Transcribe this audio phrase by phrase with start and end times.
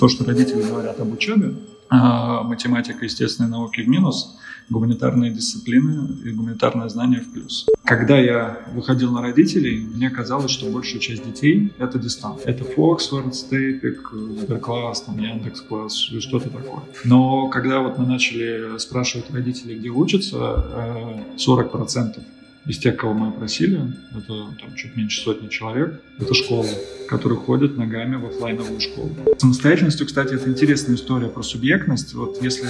[0.00, 1.54] То, что родители говорят об учебе,
[1.90, 4.36] а, математика, естественные науки в минус,
[4.68, 7.66] гуманитарные дисциплины и гуманитарное знание в плюс.
[7.84, 12.40] Когда я выходил на родителей, мне казалось, что большая часть детей— это дистант.
[12.44, 16.82] Это Фоксфорд, Стейпик, Сберкласс, там, Яндекс.Класс, что-то такое.
[17.04, 20.36] Но когда вот мы начали спрашивать родителей, где учатся,
[21.36, 22.20] 40%
[22.66, 23.80] из тех, кого мы опросили,
[24.10, 26.68] это там, чуть меньше сотни человек, это школы,
[27.08, 29.10] которые ходят ногами в офлайновую школу.
[29.38, 32.12] Самостоятельностью, кстати, это интересная история про субъектность.
[32.14, 32.68] Вот если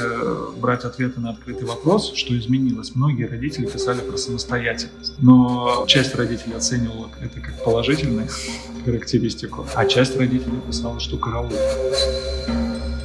[0.60, 5.14] брать ответы на открытый вопрос, что изменилось, многие родители писали про самостоятельность.
[5.18, 8.28] Но часть родителей оценивала это как положительную
[8.84, 11.50] характеристику, а часть родителей писала, что караул.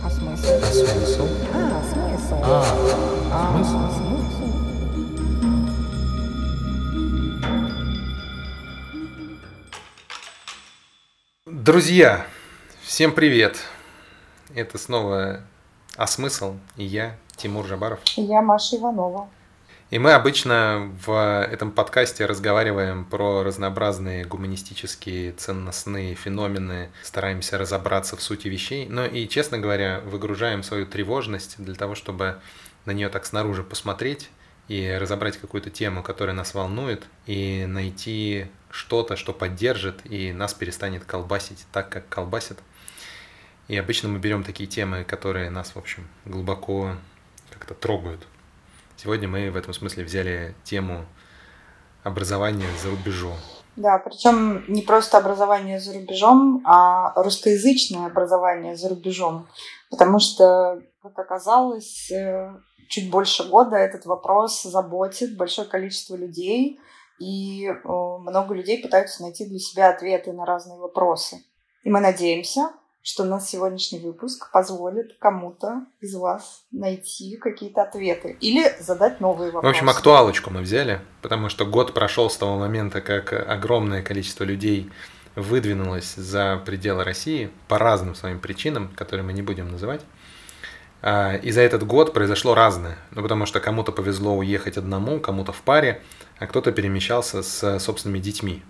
[0.04, 0.48] А смысл?
[0.62, 1.28] А смысл?
[1.54, 2.36] А, смысл.
[2.44, 2.66] А,
[3.32, 4.43] а смысл?
[11.66, 12.28] Друзья,
[12.82, 13.58] всем привет!
[14.54, 15.44] Это снова
[15.96, 18.02] «А смысл?» и я, Тимур Жабаров.
[18.18, 19.30] И я, Маша Иванова.
[19.90, 28.22] И мы обычно в этом подкасте разговариваем про разнообразные гуманистические ценностные феномены, стараемся разобраться в
[28.22, 32.42] сути вещей, но и, честно говоря, выгружаем свою тревожность для того, чтобы
[32.84, 34.30] на нее так снаружи посмотреть
[34.68, 41.04] и разобрать какую-то тему, которая нас волнует, и найти что-то, что поддержит и нас перестанет
[41.06, 42.58] колбасить так, как колбасит.
[43.68, 46.96] И обычно мы берем такие темы, которые нас, в общем, глубоко
[47.50, 48.26] как-то трогают.
[48.98, 51.06] Сегодня мы в этом смысле взяли тему
[52.04, 53.38] образования за рубежом.
[53.76, 59.48] Да, причем не просто образование за рубежом, а русскоязычное образование за рубежом.
[59.90, 62.54] Потому что, как оказалось, э,
[62.94, 66.80] чуть больше года этот вопрос заботит большое количество людей–
[67.20, 71.44] и э, много людей пытаются найти для себя ответы на разные вопросы.
[71.84, 72.72] И мы надеемся,
[73.02, 79.68] что наш сегодняшний выпуск позволит кому-то из вас найти какие-то ответы или задать новые вопросы.
[79.68, 84.44] В общем, актуалочку мы взяли, потому что год прошел с того момента, как огромное количество
[84.44, 84.90] людей
[85.36, 90.02] выдвинулось за пределы России по разным своим причинам, которые мы не будем называть.
[91.04, 92.98] А, и за этот год произошло разное.
[93.12, 96.02] Ну, потому что кому-то повезло уехать одному, кому-то в паре,
[96.40, 98.64] а кто-то перемещался с собственными детьми.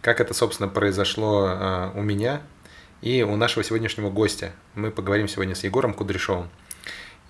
[0.00, 2.40] Как это, собственно, произошло а, у меня
[3.02, 4.52] и у нашего сегодняшнего гостя.
[4.76, 6.48] Мы поговорим сегодня с Егором Кудряшовым.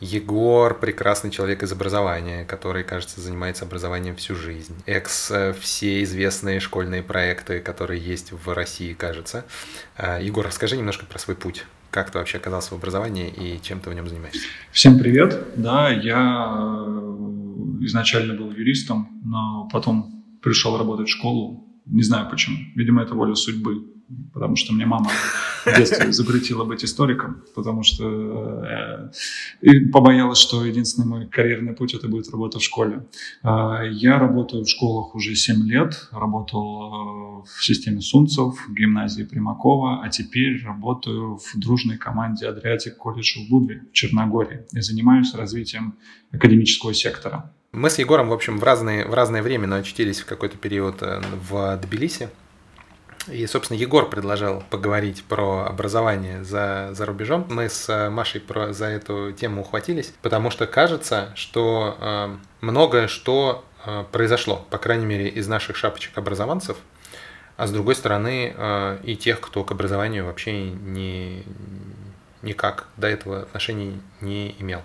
[0.00, 4.74] Егор– прекрасный человек из образования, который, кажется, занимается образованием всю жизнь.
[4.84, 9.44] Экс э, все известные школьные проекты, которые есть в России, кажется.
[9.96, 11.64] А, Егор, расскажи немножко про свой путь.
[11.92, 14.41] Как ты вообще оказался в образовании и чем ты в нем занимаешься?
[14.70, 15.38] Всем привет.
[15.56, 21.69] Да, я э, изначально был юристом, но потом пришел работать в школу.
[21.87, 22.56] Не знаю почему.
[22.75, 23.93] Видимо, это воля судьбы
[24.32, 25.10] потому что мне мама
[25.65, 29.10] в детстве запретила быть историком, потому что
[29.62, 33.06] э, побоялась, что единственный мой карьерный путь это будет работа в школе.
[33.43, 39.22] Э, я работаю в школах уже 7 лет, работал э, в системе Сунцев, в гимназии
[39.22, 45.34] Примакова, а теперь работаю в дружной команде Адриатик колледж в Будве в Черногории и занимаюсь
[45.34, 45.94] развитием
[46.32, 47.53] академического сектора.
[47.72, 51.03] Мы с Егором, в общем, в разное, в разное время, но очутились в какой-то период
[51.03, 52.28] э, в Тбилиси.
[53.28, 57.47] И, собственно, Егор предложил поговорить про образование за, за рубежом.
[57.49, 63.06] Мы с э, Машей про, за эту тему ухватились, потому что кажется, что э, многое
[63.09, 66.77] что э, произошло, по крайней мере, из наших шапочек образованцев,
[67.56, 71.43] а с другой стороны э, и тех, кто к образованию вообще не,
[72.43, 74.82] никак до этого отношений не имел.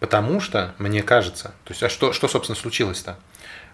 [0.00, 3.16] Потому что, мне кажется, то есть, а что, что собственно, случилось-то?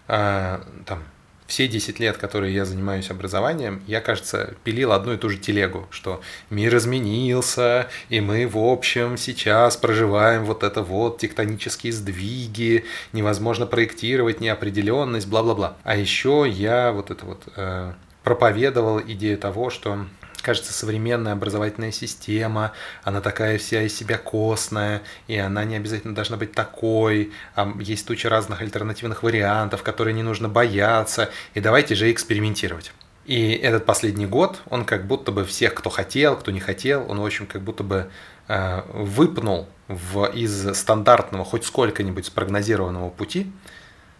[0.09, 1.03] А, там,
[1.47, 5.87] все 10 лет, которые я занимаюсь образованием, я, кажется, пилил одну и ту же телегу,
[5.89, 12.83] что мир изменился, и мы, в общем, сейчас проживаем вот это вот тектонические сдвиги,
[13.13, 15.77] невозможно проектировать неопределенность, бла-бла-бла.
[15.83, 20.05] А еще я вот это вот э, проповедовал идею того, что
[20.41, 22.73] кажется, современная образовательная система,
[23.03, 28.07] она такая вся из себя костная, и она не обязательно должна быть такой, а есть
[28.07, 32.91] туча разных альтернативных вариантов, которые не нужно бояться, и давайте же экспериментировать.
[33.25, 37.19] И этот последний год, он как будто бы всех, кто хотел, кто не хотел, он,
[37.19, 38.09] в общем, как будто бы
[38.47, 43.51] э, выпнул в, из стандартного, хоть сколько-нибудь спрогнозированного пути,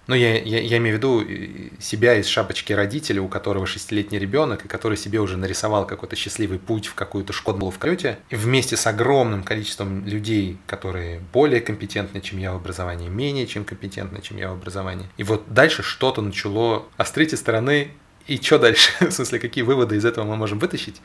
[0.07, 4.65] ну, я, я, я имею в виду себя из шапочки родителя, у которого шестилетний ребенок,
[4.65, 8.77] и который себе уже нарисовал какой-то счастливый путь в какую-то школу в Крете, и вместе
[8.77, 14.37] с огромным количеством людей, которые более компетентны, чем я в образовании, менее чем компетентны, чем
[14.37, 15.07] я в образовании.
[15.17, 17.91] И вот дальше что-то начало острить из стороны
[18.27, 18.91] и что дальше?
[18.99, 21.01] В смысле, какие выводы из этого мы можем вытащить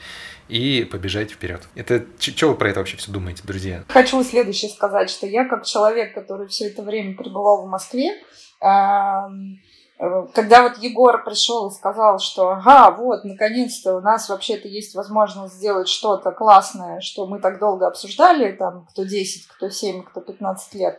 [0.49, 1.63] и побежать вперед?
[1.77, 3.85] Это что вы про это вообще все думаете, друзья?
[3.89, 8.21] Хочу следующее сказать, что я как человек, который все это время пребывал в Москве,
[10.35, 15.55] когда вот Егор пришел и сказал, что ага, вот, наконец-то у нас вообще-то есть возможность
[15.55, 20.75] сделать что-то классное, что мы так долго обсуждали, там, кто 10, кто 7, кто 15
[20.75, 20.99] лет.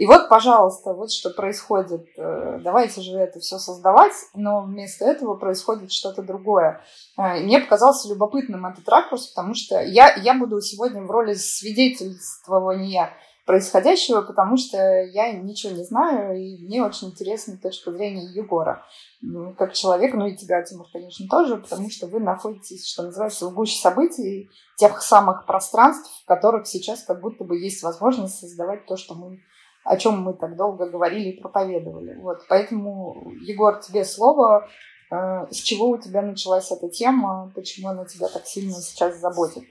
[0.00, 2.06] И вот, пожалуйста, вот что происходит.
[2.16, 6.82] Э, давайте же это все создавать, но вместо этого происходит что-то другое.
[7.18, 11.34] Э, и мне показался любопытным этот ракурс, потому что я, я буду сегодня в роли
[11.34, 13.12] свидетельствования
[13.50, 18.84] происходящего, потому что я ничего не знаю, и мне очень интересна точка зрения Егора
[19.22, 23.48] ну, как человека, ну и тебя, Тимур, конечно, тоже, потому что вы находитесь, что называется,
[23.48, 24.48] в гуще событий,
[24.78, 29.40] тех самых пространств, в которых сейчас как будто бы есть возможность создавать то, что мы
[29.82, 32.14] о чем мы так долго говорили и проповедовали.
[32.20, 32.42] Вот.
[32.48, 34.68] Поэтому, Егор, тебе слово.
[35.10, 37.50] Э, с чего у тебя началась эта тема?
[37.54, 39.64] Почему она тебя так сильно сейчас заботит?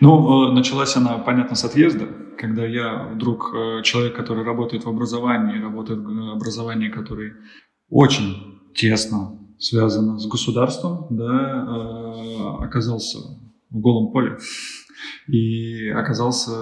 [0.00, 2.06] Ну, э, началась она, понятно, с отъезда,
[2.38, 7.32] когда я вдруг, э, человек, который работает в образовании, работает в образовании, который
[7.88, 13.18] очень тесно связано с государством, да, э, оказался
[13.70, 14.38] в голом поле
[15.26, 16.52] и оказался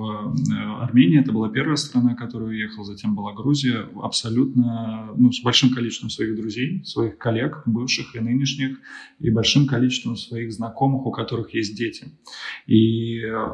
[0.00, 1.20] в Армении.
[1.20, 3.86] Это была первая страна, которую уехал, затем была Грузия.
[4.02, 8.78] Абсолютно, ну, с большим количеством своих друзей, своих коллег, бывших и нынешних,
[9.18, 12.08] и большим количеством своих знакомых, у которых есть дети.
[12.66, 13.46] И э,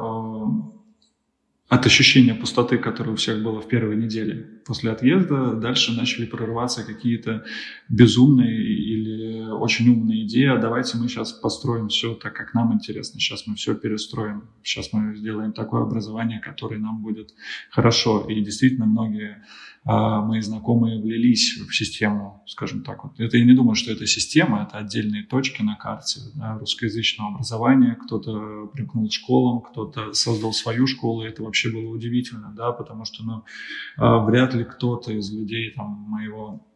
[1.69, 6.85] от ощущения пустоты, которое у всех было в первой неделе после отъезда, дальше начали прорываться
[6.85, 7.43] какие-то
[7.89, 9.16] безумные или
[9.57, 10.45] очень умные идеи.
[10.47, 13.19] А давайте мы сейчас построим все так, как нам интересно.
[13.19, 14.49] Сейчас мы все перестроим.
[14.63, 17.33] Сейчас мы сделаем такое образование, которое нам будет
[17.69, 18.25] хорошо.
[18.29, 19.43] И действительно многие
[19.89, 23.05] а, мои знакомые влились в систему, скажем так.
[23.05, 23.19] Вот.
[23.19, 27.97] Это я не думаю, что это система, это отдельные точки на карте да, русскоязычного образования.
[28.03, 33.23] Кто-то примкнул школам, кто-то создал свою школу, и это вообще было удивительно, да, потому что
[33.23, 33.43] ну,
[33.95, 36.67] а, вряд ли кто-то из людей там, моего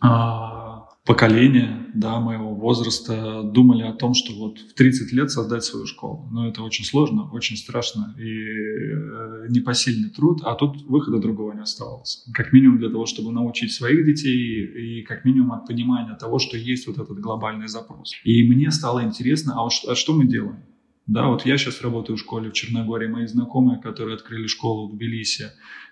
[0.00, 5.86] а, поколения, да, моего возраста думали о том, что вот в 30 лет создать свою
[5.86, 6.28] школу.
[6.30, 11.62] Но это очень сложно, очень страшно и э, непосильный труд, а тут выхода другого не
[11.62, 12.24] оставалось.
[12.32, 16.56] Как минимум для того, чтобы научить своих детей и как минимум от понимания того, что
[16.56, 18.12] есть вот этот глобальный запрос.
[18.22, 20.62] И мне стало интересно, а, а что мы делаем?
[21.08, 24.94] Да, вот я сейчас работаю в школе в Черногории, мои знакомые, которые открыли школу в
[24.94, 25.46] Тбилиси,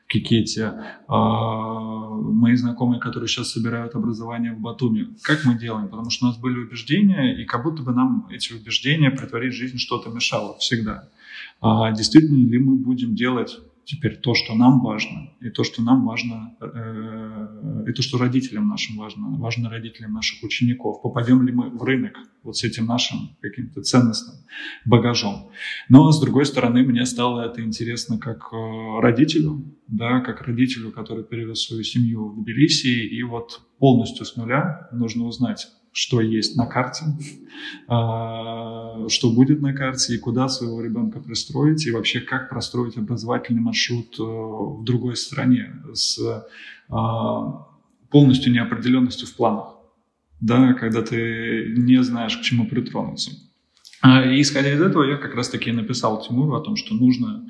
[0.08, 0.72] Кикете,
[1.06, 5.14] а, мои знакомые, которые сейчас собирают образование в Батуми.
[5.22, 5.88] Как мы делаем?
[5.88, 9.76] Потому что у нас были убеждения, и как будто бы нам эти убеждения притворить жизнь
[9.76, 11.10] что-то мешало всегда.
[11.60, 13.58] А действительно ли мы будем делать
[13.88, 18.68] теперь то, что нам важно, и то, что нам важно, э, и то, что родителям
[18.68, 21.00] нашим важно, важно родителям наших учеников.
[21.00, 24.36] Попадем ли мы в рынок вот с этим нашим каким-то ценностным
[24.84, 25.50] багажом.
[25.88, 31.24] Но, с другой стороны, мне стало это интересно как э, родителю, да, как родителю, который
[31.24, 35.66] перевез свою семью в Тбилиси, и вот полностью с нуля нужно узнать,
[35.98, 37.06] что есть на карте,
[37.88, 43.60] а, что будет на карте и куда своего ребенка пристроить, и вообще как простроить образовательный
[43.60, 46.46] маршрут э, в другой стране с
[46.88, 47.66] а,
[48.10, 49.74] полностью неопределенностью в планах,
[50.40, 53.32] да, когда ты не знаешь, к чему притронуться.
[54.00, 57.48] А, и исходя из этого, я как раз-таки написал Тимуру о том, что нужно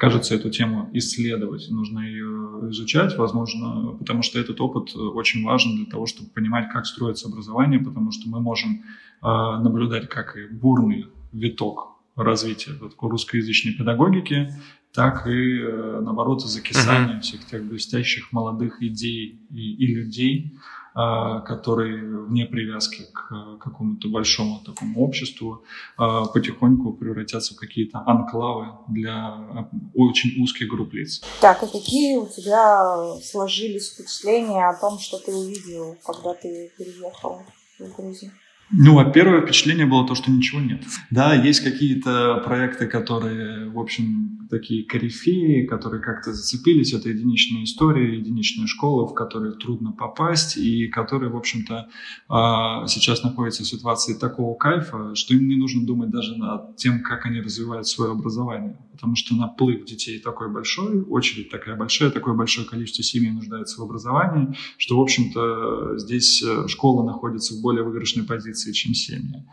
[0.00, 5.84] кажется, эту тему исследовать, нужно ее изучать, возможно, потому что этот опыт очень важен для
[5.84, 8.82] того, чтобы понимать, как строится образование, потому что мы можем э,
[9.22, 14.54] наблюдать как и бурный виток развития русскоязычной педагогики,
[14.94, 17.20] так и, э, наоборот, закисание uh-huh.
[17.20, 20.58] всех тех блестящих молодых идей и, и людей,
[20.94, 25.64] а, которые вне привязки к какому-то большому такому обществу
[25.96, 31.22] а, потихоньку превратятся в какие-то анклавы для очень узких групп лиц.
[31.40, 37.42] Так, и какие у тебя сложились впечатления о том, что ты увидел, когда ты переехал
[37.78, 38.32] в Грузию?
[38.72, 40.84] Ну, а первое впечатление было то, что ничего нет.
[41.10, 46.92] Да, есть какие-то проекты, которые, в общем, такие корифеи, которые как-то зацепились.
[46.92, 51.88] Это единичные истории, единичные школы, в которые трудно попасть, и которые, в общем-то,
[52.28, 57.02] а, сейчас находятся в ситуации такого кайфа, что им не нужно думать даже над тем,
[57.02, 58.76] как они развивают свое образование.
[59.00, 63.84] Потому что наплыв детей такой большой, очередь такая большая, такое большое количество семей нуждается в
[63.84, 69.46] образовании, что, в общем-то, здесь э, школа находится в более выигрышной позиции чем семьи.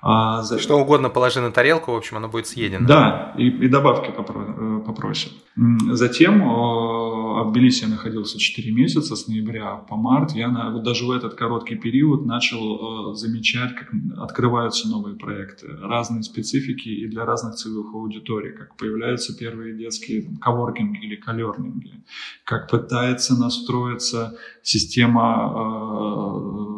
[0.00, 0.60] А, за...
[0.60, 2.86] Что угодно положи на тарелку, в общем, оно будет съедено.
[2.86, 5.32] Да, и, и добавки попро- э, попросят.
[5.90, 6.42] Затем
[7.42, 10.32] в Тбилиси я находился 4 месяца, с ноября по март.
[10.32, 15.66] Я на, вот даже в этот короткий период начал э, замечать, как открываются новые проекты,
[15.80, 22.04] разные специфики и для разных целевых аудиторий, как появляются первые детские там, коворкинги или колернинги,
[22.44, 25.52] как пытается настроиться система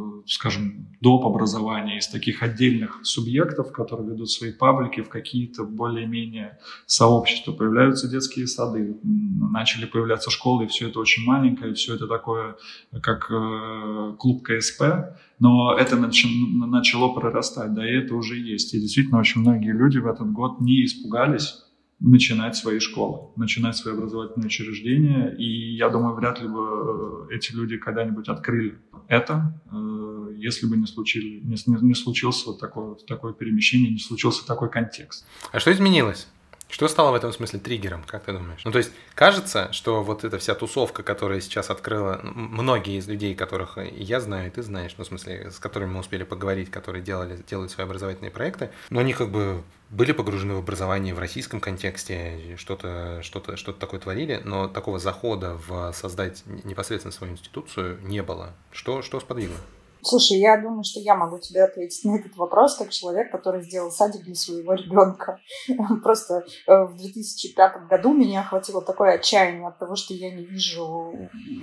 [0.02, 1.24] э, скажем, доп.
[1.24, 7.52] образования из таких отдельных субъектов, которые ведут свои паблики в какие-то более-менее сообщества.
[7.52, 12.56] Появляются детские сады, начали появляться школы, и все это очень маленькое, все это такое,
[13.02, 18.74] как э, клуб КСП, но это начало прорастать, да, и это уже есть.
[18.74, 21.62] И действительно очень многие люди в этот год не испугались
[21.98, 25.34] начинать свои школы, начинать свои образовательные учреждения.
[25.38, 28.78] И я думаю, вряд ли бы э, эти люди когда-нибудь открыли
[29.08, 29.95] это, э,
[30.36, 35.24] если бы не, случили, не, не случился вот такое, такое перемещение, не случился такой контекст.
[35.52, 36.26] А что изменилось?
[36.68, 38.60] Что стало в этом смысле триггером, как ты думаешь?
[38.64, 43.36] Ну, то есть, кажется, что вот эта вся тусовка, которая сейчас открыла, многие из людей,
[43.36, 47.04] которых я знаю, и ты знаешь, ну, в смысле, с которыми мы успели поговорить, которые
[47.04, 51.60] делали, делают свои образовательные проекты, но они как бы были погружены в образование в российском
[51.60, 57.32] контексте, что-то что -то, что -то такое творили, но такого захода в создать непосредственно свою
[57.34, 58.54] институцию не было.
[58.72, 59.56] Что, что сподвигло?
[60.06, 63.90] Слушай, я думаю, что я могу тебе ответить на этот вопрос как человек, который сделал
[63.90, 65.40] садик для своего ребенка.
[66.04, 71.12] Просто э, в 2005 году меня охватило такое отчаяние от того, что я не вижу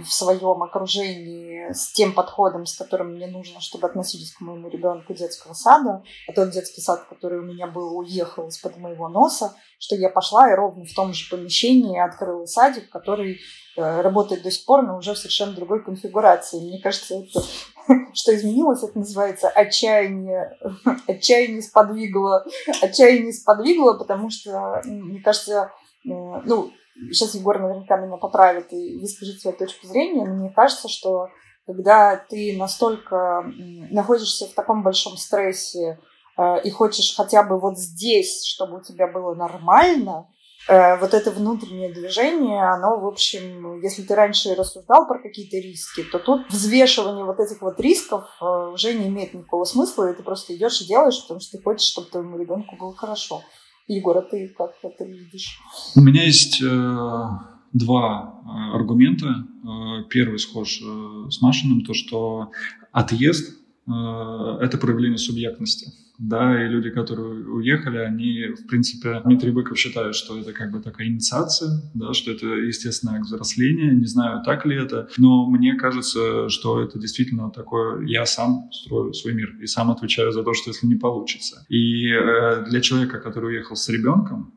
[0.03, 5.13] в своем окружении с тем подходом, с которым мне нужно, чтобы относились к моему ребенку
[5.13, 6.03] детского сада.
[6.27, 10.51] А тот детский сад, который у меня был, уехал из-под моего носа, что я пошла
[10.51, 13.39] и ровно в том же помещении открыла садик, который
[13.77, 16.59] э, работает до сих пор, но уже в совершенно другой конфигурации.
[16.59, 17.41] Мне кажется, это
[18.13, 20.58] что изменилось, это называется отчаяние.
[21.08, 22.46] Отчаяние сподвигло.
[22.82, 25.72] Отчаяние сподвигло, потому что, мне кажется,
[26.06, 26.72] э, ну,
[27.12, 31.30] сейчас Егор наверняка меня поправит и выскажет свою точку зрения, но мне кажется, что
[31.66, 33.46] когда ты настолько
[33.90, 36.00] находишься в таком большом стрессе
[36.38, 40.28] э, и хочешь хотя бы вот здесь, чтобы у тебя было нормально,
[40.67, 46.20] вот это внутреннее движение, оно, в общем, если ты раньше рассуждал про какие-то риски, то
[46.20, 50.55] тут взвешивание вот этих вот рисков э, уже не имеет никакого смысла, и ты просто
[50.55, 53.41] идешь и делаешь, потому что ты хочешь, чтобы твоему ребенку было хорошо.
[53.88, 55.60] Егор, а ты как это видишь?
[55.96, 57.27] У меня есть э,
[57.74, 59.27] два э, аргумента.
[59.27, 62.51] Э, первый схож э, с Машиным, то, что
[62.93, 63.91] отъезд э,–
[64.62, 70.38] это проявление субъектности да, и люди, которые уехали, они, в принципе, Дмитрий Быков считает, что
[70.39, 75.10] это как бы такая инициация, да, что это естественное взросление, не знаю, так ли это,
[75.17, 80.32] но мне кажется, что это действительно такое, я сам строю свой мир и сам отвечаю
[80.32, 81.65] за то, что если не получится.
[81.70, 84.53] И э, для человека, который уехал с ребенком,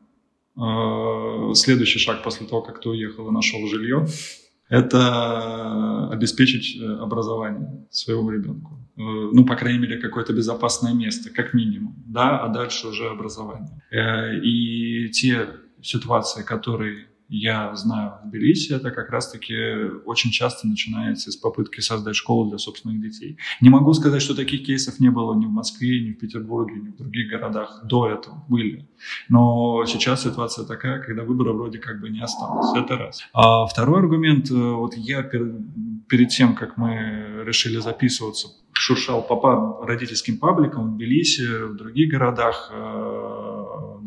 [0.55, 4.05] э, следующий шаг после того, как ты уехал и нашел жилье,
[4.69, 8.79] это обеспечить э, образование своему ребенку.
[8.97, 13.81] Э, ну, по крайней мере, какое-то безопасное место, как минимум, да, а дальше уже образование.
[13.91, 15.47] Э, и те
[15.81, 19.55] ситуации, которые я знаю в Тбилиси, это как раз-таки
[20.05, 23.37] очень часто начинается с попытки создать школу для собственных детей.
[23.61, 26.89] Не могу сказать, что таких кейсов не было ни в Москве, ни в Петербурге, ни
[26.89, 28.87] в других городах до этого были.
[29.29, 32.75] Но сейчас ситуация такая, когда выбора вроде как бы не осталось.
[32.77, 33.21] Это раз.
[33.33, 39.85] А второй аргумент, э, вот я перед, перед тем, как мы решили записываться, шуршал по
[39.85, 43.46] родительским пабликам в Тбилиси, в других городах, э,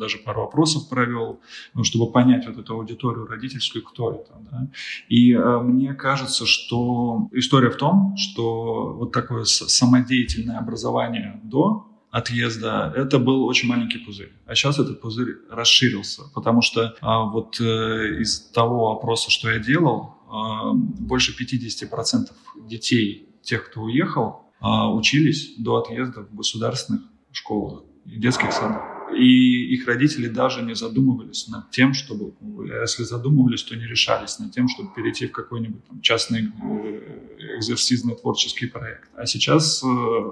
[0.01, 1.41] даже пару опросов провел,
[1.75, 4.33] ну, чтобы понять вот эту аудиторию родительскую, кто это.
[4.51, 4.69] Да?
[5.09, 12.93] И э, мне кажется, что история в том, что вот такое самодеятельное образование до отъезда,
[12.97, 14.33] это был очень маленький пузырь.
[14.47, 19.59] А сейчас этот пузырь расширился, потому что а, вот э, из того опроса, что я
[19.59, 22.31] делал, а, больше 50%
[22.69, 27.03] детей, тех, кто уехал, а, учились до отъезда в государственных
[27.33, 32.33] школах и детских садах и их родители даже не задумывались над тем, чтобы,
[32.83, 38.15] если задумывались, то не решались над тем, чтобы перейти в какой-нибудь там, частный э, экзерсизный
[38.17, 39.09] творческий проект.
[39.17, 39.87] А сейчас э,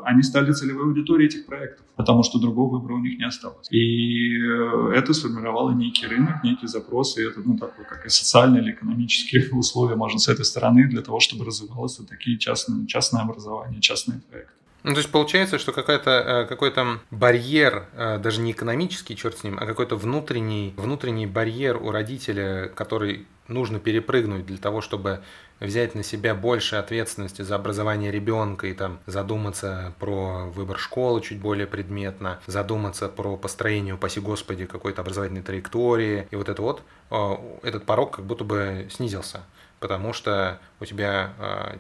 [0.04, 3.70] они стали целевой аудиторией этих проектов, потому что другого выбора у них не осталось.
[3.70, 8.62] И э, это сформировало некий рынок, некий запрос, и это, ну, такой, как и социальные
[8.62, 13.22] или экономические условия, можно с этой стороны, для того, чтобы развивалось вот такие частные, частное
[13.22, 14.52] образование, частные проекты.
[14.84, 19.58] Ну, то есть получается, что э, какой-то барьер, э, даже не экономический, черт с ним,
[19.60, 25.20] а какой-то внутренний, внутренний барьер у родителя, который нужно перепрыгнуть для того, чтобы
[25.58, 31.40] взять на себя больше ответственности за образование ребенка и там задуматься про выбор школы чуть
[31.40, 36.28] более предметно, задуматься про построение, упаси господи, какой-то образовательной траектории.
[36.30, 39.42] И вот это вот, э, этот порог как будто бы снизился.
[39.80, 41.78] Потому что у тебя, а,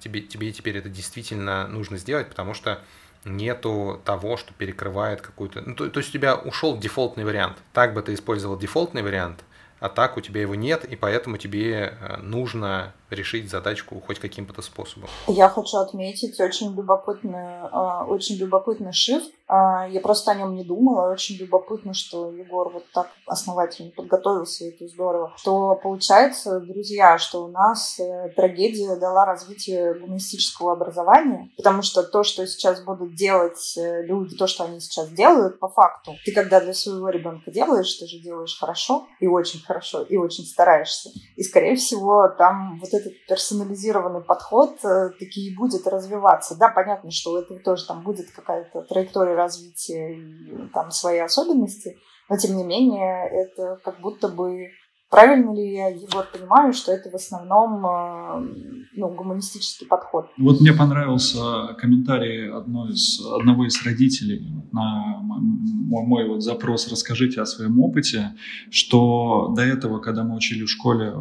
[0.00, 2.80] тебе, тебе теперь это действительно нужно сделать, потому что
[3.24, 5.62] нету того, что перекрывает какую-то...
[5.62, 7.58] Ну, то, то есть у тебя ушел дефолтный вариант.
[7.72, 9.44] Так бы ты использовал дефолтный вариант,
[9.80, 14.62] а так у тебя его нет, и поэтому тебе э, нужно решить задачку хоть каким-то
[14.62, 15.08] способом.
[15.28, 19.32] Я хочу отметить очень любопытный, а, очень любопытный шифт.
[19.48, 21.12] А, я просто о нем не думала.
[21.12, 25.32] Очень любопытно, что Егор вот так основательно подготовился, это здорово.
[25.36, 32.24] Что получается, друзья, что у нас э, трагедия дала развитие гуманистического образования, потому что то,
[32.24, 36.60] что сейчас будут делать э, люди, то, что они сейчас делают, по факту, ты когда
[36.60, 41.10] для своего ребенка делаешь, ты же делаешь хорошо и очень хорошо, и очень стараешься.
[41.36, 46.56] И, скорее всего, там вот этот персонализированный подход э, таки и будет развиваться.
[46.58, 51.96] Да, понятно, что у этого тоже там будет какая-то траектория развития и там свои особенности,
[52.28, 54.70] но тем не менее это как будто бы
[55.08, 60.26] Правильно ли я, Егор, понимаю, что это в основном э, ну, гуманистический подход?
[60.36, 67.40] Вот мне понравился комментарий одной из, одного из родителей на мой, мой вот запрос «Расскажите
[67.40, 68.32] о своем опыте»,
[68.70, 71.12] что до этого, когда мы учили в школе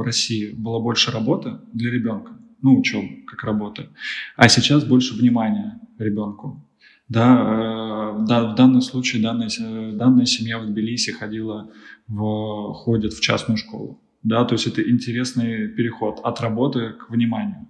[0.00, 3.88] в России было больше работы для ребенка, ну, учебы как работы,
[4.36, 6.66] а сейчас больше внимания ребенку.
[7.08, 9.50] Да, э, да, в данном случае данная,
[9.92, 11.70] данная семья в Тбилиси ходила
[12.06, 14.00] в, ходит в частную школу.
[14.22, 17.66] Да, то есть это интересный переход от работы к вниманию.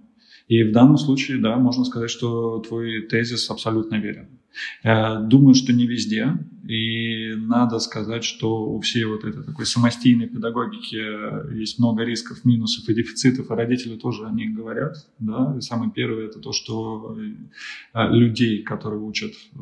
[0.47, 4.40] И в данном случае, да, можно сказать, что твой тезис абсолютно верен.
[4.83, 6.37] Э, думаю, что не везде.
[6.67, 12.87] И надо сказать, что у всей вот этой такой самостийной педагогики есть много рисков, минусов
[12.87, 14.95] и дефицитов, и родители тоже о них говорят.
[15.19, 15.55] Да?
[15.57, 17.17] И самое первое– это то, что
[17.93, 19.57] э, людей, которые учат, э,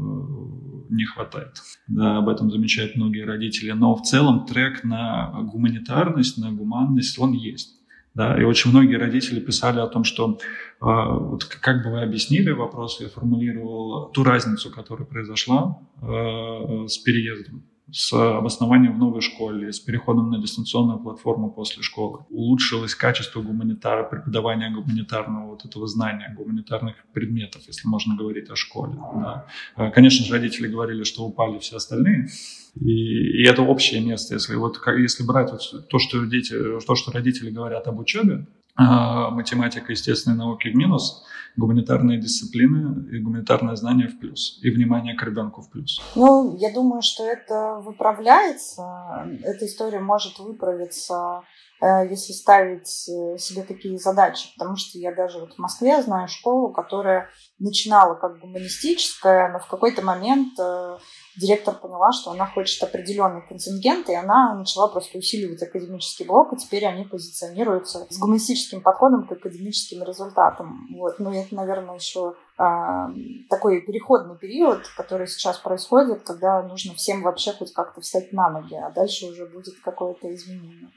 [0.90, 1.62] не хватает.
[1.88, 3.72] Да, об этом замечают многие родители.
[3.72, 7.79] Но в целом трек на гуманитарность, на гуманность, он есть.
[8.20, 8.38] Да?
[8.38, 10.38] И очень многие родители писали о том, что
[10.82, 16.98] э, вот как бы вы объяснили вопрос, я формулировал ту разницу, которая произошла э, с
[16.98, 22.20] переездом с обоснованием в новой школе, с переходом на дистанционную платформу после школы.
[22.30, 28.94] Улучшилось качество гуманитара, преподавания гуманитарного вот этого знания, гуманитарных предметов, если можно говорить о школе.
[29.16, 29.46] Да.
[29.78, 32.28] Э, конечно же, родители говорили, что упали все остальные,
[32.76, 34.36] и, и это общее место.
[34.36, 36.54] Если, вот, если брать вот то, что дети,
[36.86, 41.26] то, что родители говорят об учебе, а, математика, естественные науки в минус,
[41.58, 46.02] гуманитарные дисциплины и гуманитарное знание в плюс, и внимание к ребенку в плюс.
[46.16, 49.28] Ну, я думаю, что это выправляется.
[49.44, 51.42] Эта история может выправиться,
[51.82, 56.30] э, если ставить э, себе такие задачи, потому что я даже вот в Москве знаю
[56.30, 57.30] школу, которая
[57.60, 60.98] начинала как гуманистическая, но в какой-то момент э,
[61.38, 66.58] директор поняла, что она хочет определенный контингент, и она начала просто усиливать академический блок, и
[66.58, 70.88] теперь они позиционируются с гуманистическим подходом к академическим результатам.
[70.96, 71.20] Вот.
[71.20, 73.10] Ну, это, наверное, еще а,
[73.50, 78.76] такой переходный период, который сейчас происходит, когда нужно всем вообще хоть как-то встать на ноги,
[78.76, 80.90] а дальше уже будет какое-то изменение.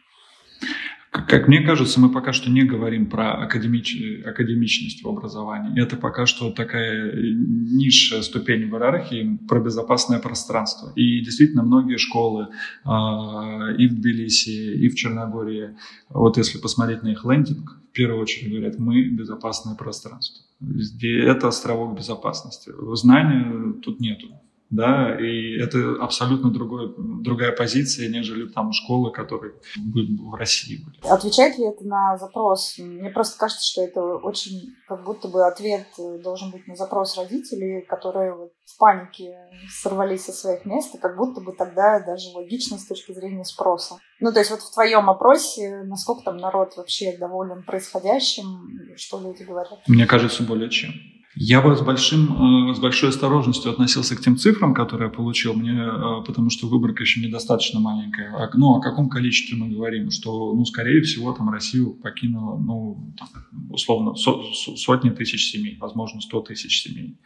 [1.12, 3.94] Как мне кажется, мы пока что не говорим про академич...
[4.24, 5.78] академичность в образовании.
[5.78, 10.90] Это пока что такая низшая ступень в иерархии про безопасное пространство.
[10.96, 15.76] И действительно многие школы э, и в Тбилиси, и в Черногории,
[16.08, 20.46] вот если посмотреть на их лендинг, в первую очередь говорят, мы безопасное пространство.
[21.02, 22.72] Это островок безопасности.
[22.94, 24.28] Знания тут нету
[24.72, 31.12] да, и это абсолютно другой, другая позиция, нежели там школы, которые в России были.
[31.12, 32.78] Отвечает ли это на запрос?
[32.78, 35.86] Мне просто кажется, что это очень как будто бы ответ
[36.24, 39.36] должен быть на запрос родителей, которые вот в панике
[39.68, 43.98] сорвались со своих мест, и как будто бы тогда даже логично с точки зрения спроса.
[44.20, 49.42] Ну, то есть вот в твоем опросе, насколько там народ вообще доволен происходящим, что люди
[49.42, 49.80] говорят?
[49.86, 50.92] Мне кажется, более чем.
[51.34, 55.54] Я бы с, большим, э, с большой осторожностью относился к тем цифрам, которые я получил,
[55.54, 58.34] мне, э, потому что выборка еще недостаточно маленькая.
[58.36, 60.10] А, ну, о каком количестве мы говорим?
[60.10, 63.14] Что, ну, скорее всего, там Россию покинуло, ну,
[63.70, 64.32] условно, со,
[64.76, 67.16] сотни тысяч семей, возможно, сто тысяч семей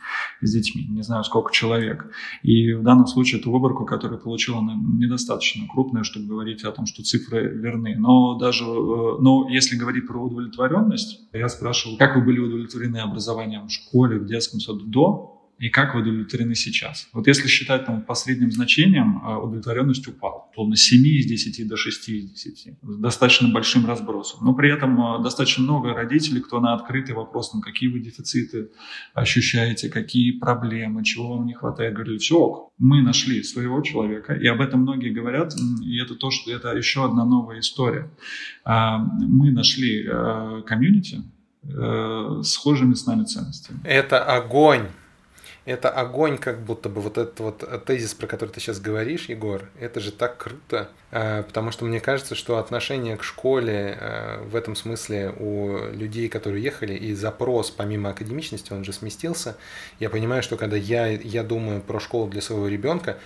[0.40, 2.09] с детьми, не знаю, сколько человек.
[2.42, 6.71] И в данном случае эту выборку, которую я получил, она недостаточно крупная, чтобы говорить о
[6.71, 7.97] том, что цифры верны.
[7.99, 13.66] Но даже, э, но если говорить про удовлетворенность, я спрашивал, как вы были удовлетворены образованием
[13.66, 17.09] в школе, в детском саду до и как вы удовлетворены сейчас.
[17.15, 20.45] Вот если считать там, по средним значениям, а, удовлетворенность упала.
[20.51, 22.75] Условно, 7 из 10 до 6 из 10.
[22.83, 24.45] С достаточно большим разбросом.
[24.45, 28.69] Но при этом а, достаточно много родителей, кто на открытый вопрос, там, какие вы дефициты
[29.15, 34.47] ощущаете, какие проблемы, чего вам не хватает, говорили, все ок, мы нашли своего человека, и
[34.47, 38.11] об этом многие говорят, и это то, что это еще одна новая история.
[38.65, 40.07] А, мы нашли
[40.67, 41.23] комьюнити,
[41.69, 43.81] э, схожими с нами ценностями.
[43.85, 44.89] Это огонь
[45.67, 49.69] это огонь, как будто бы вот этот вот тезис, про который ты сейчас говоришь, Егор,
[49.81, 54.55] это же так круто, э, потому что мне кажется, что отношение к школе э, в
[54.55, 59.57] этом смысле у людей, которые ехали, и запрос помимо академичности, он же сместился.
[59.99, 63.19] Я понимаю, что когда я, я думаю про школу для своего ребенка,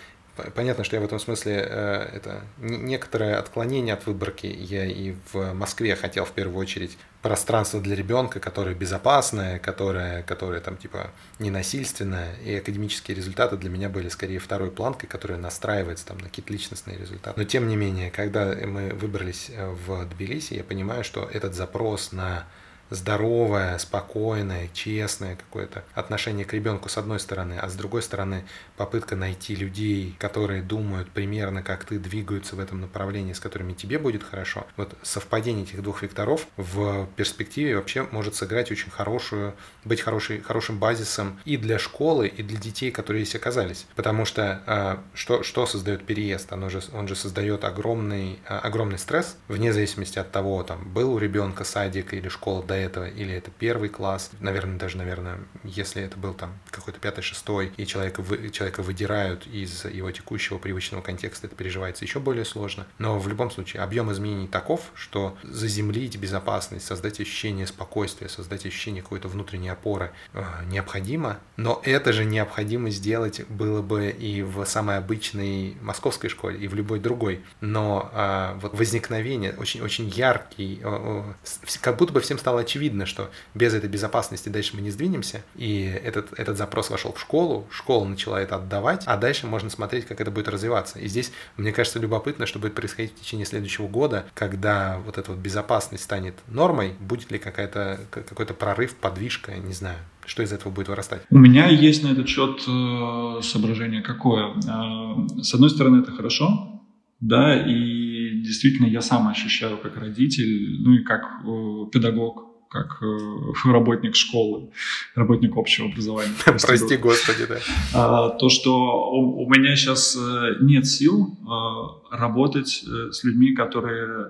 [0.54, 4.46] Понятно, что я в этом смысле э, это некоторое отклонение от выборки.
[4.46, 10.60] Я и в Москве хотел в первую очередь пространство для ребенка, которое безопасное, которое, которое
[10.60, 16.18] там типа ненасильственное, и академические результаты для меня были скорее второй планкой, которая настраивается там
[16.18, 17.38] на какие-то личностные результаты.
[17.38, 22.12] Но тем не менее, когда мы выбрались э, в Тбилиси, я понимаю, что этот запрос
[22.12, 22.46] на
[22.90, 28.44] здоровое, спокойное, честное какое-то отношение к ребенку с одной стороны, а с другой стороны
[28.76, 33.98] попытка найти людей, которые думают примерно как ты, двигаются в этом направлении, с которыми тебе
[33.98, 34.66] будет хорошо.
[34.76, 40.78] Вот совпадение этих двух векторов в перспективе вообще может сыграть очень хорошую, быть хороший, хорошим
[40.78, 43.86] базисом и для школы, и для детей, которые здесь оказались.
[43.94, 46.52] Потому что а, что, что создает переезд?
[46.52, 51.12] Оно же, он же создает огромный, а, огромный стресс, вне зависимости от того, там, был
[51.12, 56.02] у ребенка садик или школа до этого, или это первый класс, наверное, даже, наверное, если
[56.02, 61.02] это был там какой-то пятый, шестой, и человека, вы, человека выдирают из его текущего привычного
[61.02, 62.86] контекста, это переживается еще более сложно.
[62.98, 69.02] Но в любом случае объем изменений таков, что заземлить безопасность, создать ощущение спокойствия, создать ощущение
[69.02, 74.98] какой-то внутренней опоры э, необходимо, но это же необходимо сделать было бы и в самой
[74.98, 77.42] обычной московской школе, и в любой другой.
[77.60, 83.04] Но э, вот возникновение очень, очень яркий, э, э, как будто бы всем стало очевидно,
[83.04, 87.66] что без этой безопасности дальше мы не сдвинемся, и этот, этот запрос вошел в школу,
[87.72, 91.00] школа начала это отдавать, а дальше можно смотреть, как это будет развиваться.
[91.00, 95.32] И здесь, мне кажется, любопытно, что будет происходить в течение следующего года, когда вот эта
[95.32, 99.98] вот безопасность станет нормой, будет ли какая-то, какой-то прорыв, подвижка, не знаю.
[100.26, 101.22] Что из этого будет вырастать?
[101.30, 104.54] У меня есть на этот счет э, соображение какое.
[104.54, 106.80] Э, с одной стороны, это хорошо,
[107.20, 113.70] да, и действительно я сам ощущаю как родитель, ну и как э, педагог, как э,
[113.72, 114.70] работник школы,
[115.16, 116.32] работник общего образования.
[116.44, 117.58] Прости, господи, да.
[117.92, 124.28] А, то, что у, меня сейчас э, нет сил э, работать с людьми, которые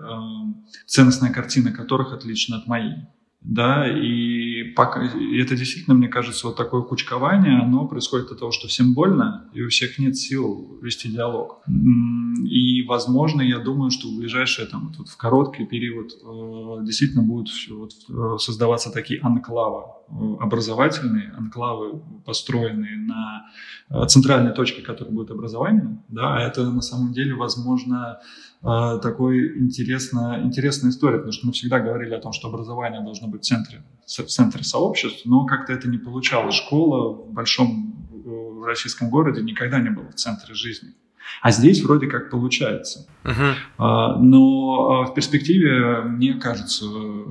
[0.87, 2.95] ценностная картина которых отлична от моей
[3.43, 8.53] да, и пока, и это действительно, мне кажется, вот такое кучкование, оно происходит от того,
[8.53, 11.63] что всем больно, и у всех нет сил вести диалог.
[12.45, 17.49] И, возможно, я думаю, что в ближайшее, там, вот, в короткий период э, действительно будут
[17.71, 23.47] вот, э, создаваться такие анклавы э, образовательные, анклавы, построенные на
[23.89, 28.19] э, центральной точке, которая будет образование, да, а это на самом деле, возможно,
[28.63, 33.29] э, такой интересная, интересная история, потому что мы всегда говорили о том, что образование должно
[33.29, 36.55] быть в центре, в центре сообщества, но как-то это не получалось.
[36.55, 37.97] Школа в большом
[38.61, 40.91] в российском городе никогда не была в центре жизни.
[41.43, 43.07] А здесь вроде как получается.
[43.25, 44.19] Uh-huh.
[44.19, 46.87] Но в перспективе мне кажется,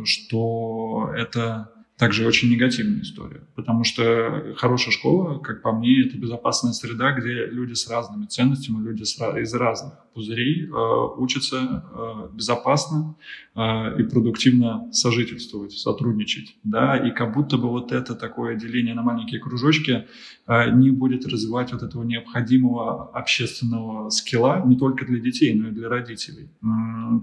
[0.06, 6.72] что это также очень негативная история, потому что хорошая школа, как по мне, это безопасная
[6.72, 10.72] среда, где люди с разными ценностями, люди из разных пузырей э,
[11.18, 13.18] учатся э, безопасно
[13.54, 19.02] э, и продуктивно сожительствовать, сотрудничать, да, и как будто бы вот это такое деление на
[19.02, 20.08] маленькие кружочки
[20.48, 25.72] э, не будет развивать вот этого необходимого общественного скилла не только для детей, но и
[25.72, 26.50] для родителей,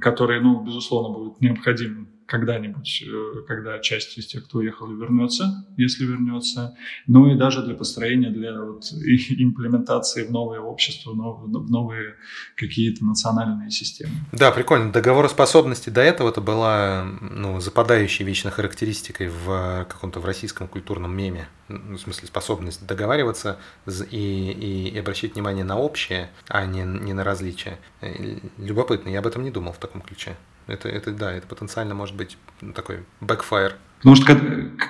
[0.03, 6.05] который, ну, безусловно, будет необходим когда-нибудь, э, когда часть из тех, кто уехал, вернется, если
[6.05, 12.17] вернется, ну и даже для построения, для вот имплементации в новое общество, в новые
[12.57, 14.13] какие-то национальные системы.
[14.33, 14.93] Да, прикольно.
[14.93, 21.49] Договороспособность до этого это была ну, западающей вечно характеристикой в каком-то в российском культурном меме.
[21.69, 27.13] Ну, в смысле, способность договариваться и, и, и обращать внимание на общее, а не, не
[27.13, 27.79] на различия.
[28.01, 30.37] Э, любопытно, я об этом не думал в таком ключе.
[30.67, 32.37] Это, это да, это потенциально может быть
[32.75, 33.75] такой backfire.
[33.99, 34.27] Потому что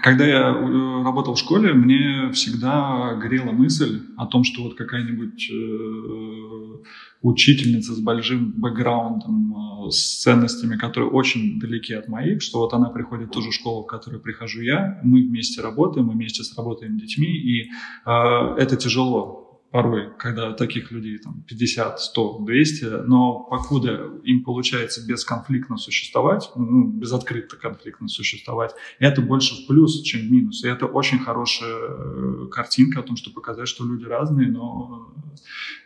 [0.03, 5.49] когда я э, работал в школе, мне всегда горела мысль о том, что вот какая-нибудь
[5.49, 6.83] э,
[7.23, 12.89] учительница с большим бэкграундом, э, с ценностями, которые очень далеки от моих, что вот она
[12.89, 16.99] приходит в ту же школу, в которую прихожу я, мы вместе работаем, мы вместе сработаем
[16.99, 17.71] детьми, и
[18.05, 19.46] это тяжело
[19.77, 26.87] порой, когда таких людей там 50, 100, 200, но покуда им получается бесконфликтно существовать, ну,
[26.87, 30.65] безоткрыто конфликтно существовать, это больше в плюс, чем в минус.
[30.65, 35.13] И это очень хорошая э, картинка о том, что показать, что люди разные, но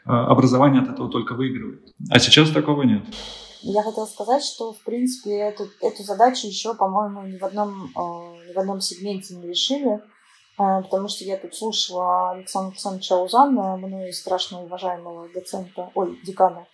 [0.07, 1.92] э, образование от этого только выигрывает.
[2.11, 3.03] А сейчас такого нет.
[3.62, 8.48] Я хотела сказать, что, в принципе, эту, эту задачу еще, по-моему, ни в одном, э,
[8.50, 10.00] ни в одном сегменте не решили.
[10.61, 16.66] А, потому что я тут слушала Александра Александровича Узана, мной страшно уважаемого доцента, ой, декана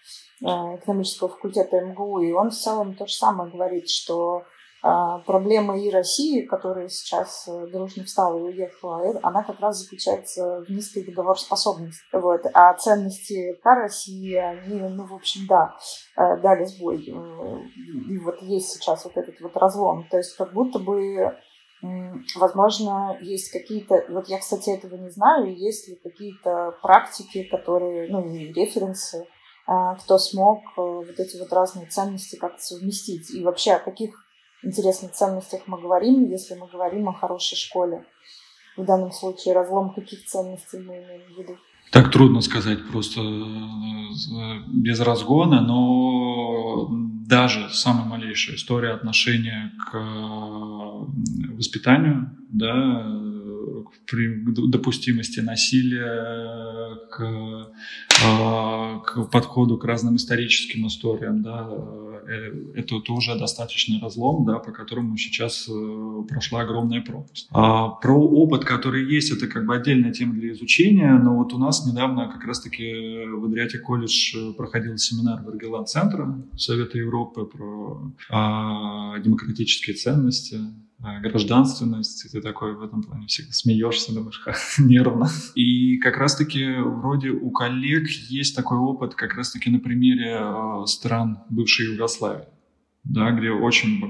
[0.44, 4.42] а, экономического факультета МГУ, и он в целом то же самое говорит, что
[4.82, 9.78] а, проблема и России, которая сейчас э, дружно встала и уехала, э, она как раз
[9.78, 12.02] заключается в низкой договороспособности.
[12.12, 12.42] Вот.
[12.54, 15.74] А ценности к России, они, ну, в общем, да,
[16.16, 16.98] э, дали сбой.
[16.98, 20.06] И вот есть сейчас вот этот вот разлом.
[20.08, 21.36] То есть как будто бы
[21.82, 24.04] Возможно, есть какие-то...
[24.08, 25.56] Вот я, кстати, этого не знаю.
[25.56, 28.10] Есть ли какие-то практики, которые...
[28.10, 29.26] Ну, и референсы,
[29.66, 33.30] а, кто смог э, вот эти вот разные ценности как-то совместить.
[33.30, 34.24] И вообще, о каких
[34.62, 38.04] интересных ценностях мы говорим, если мы говорим о хорошей школе.
[38.76, 41.56] В данном случае разлом каких ценностей мы имеем в виду?
[41.92, 43.24] Так трудно сказать просто э,
[44.68, 46.88] без разгона, но
[47.26, 53.25] даже самая малейшая история отношения к э, воспитанию, да,
[54.06, 61.68] при допустимости насилия, к, э, к подходу к разным историческим историям, да,
[62.26, 67.48] Э, это тоже достаточный разлом, да, по которому сейчас э, прошла огромная пропасть.
[67.50, 71.58] А про опыт, который есть, это как бы отдельная тема для изучения, но вот у
[71.58, 79.94] нас недавно как раз-таки в Адриате колледж проходил семинар Вергеланд-центра Совета Европы про а, демократические
[79.94, 80.58] ценности,
[80.98, 84.42] гражданственность, и ты такой в этом плане всегда смеешься, думаешь,
[84.78, 85.28] нервно.
[85.54, 91.38] И как раз-таки вроде у коллег есть такой опыт как раз-таки на примере а, стран
[91.50, 92.46] бывшей Югославии,
[93.04, 94.00] да, где очень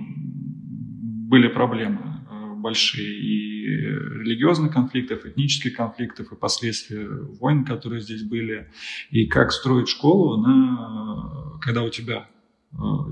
[1.29, 7.09] были проблемы а, большие и религиозных конфликтов, этнических конфликтов, и последствия
[7.41, 8.71] войн, которые здесь были,
[9.11, 12.29] и как строить школу, на, когда у тебя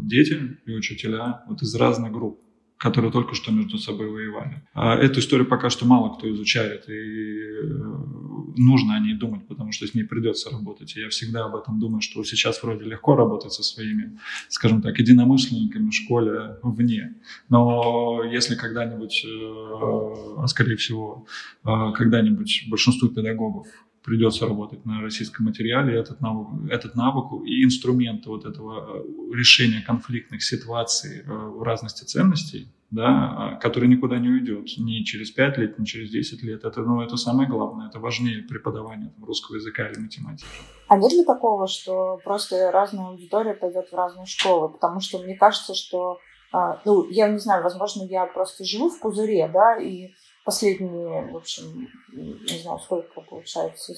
[0.02, 2.43] дети и учителя вот из разных групп
[2.78, 4.62] которые только что между собой воевали.
[4.74, 8.14] А эту историю пока что мало кто изучает, и э,
[8.56, 10.96] нужно о ней думать, потому что с ней придется работать.
[10.96, 14.98] И я всегда об этом думаю, что сейчас вроде легко работать со своими, скажем так,
[14.98, 17.14] единомышленниками в школе вне.
[17.48, 21.26] Но если когда-нибудь, э, а скорее всего,
[21.64, 23.66] э, когда-нибудь большинству педагогов
[24.04, 29.82] придется работать на российском материале, этот навык, этот навык и инструменты вот этого э, решения
[29.84, 35.58] конфликтных ситуаций э, в разности ценностей, да, а, который никуда не уйдет ни через 5
[35.58, 36.64] лет, ни через 10 лет.
[36.64, 40.46] Это, ну, это самое главное, это важнее преподавания там, русского языка или математики.
[40.88, 44.68] А нет ли такого, что просто разная аудитория пойдет в разные школы?
[44.68, 46.18] Потому что мне кажется, что,
[46.52, 50.12] а, ну, я не знаю, возможно, я просто живу в пузыре, да, и
[50.44, 53.94] последние, в общем, не знаю, сколько получается,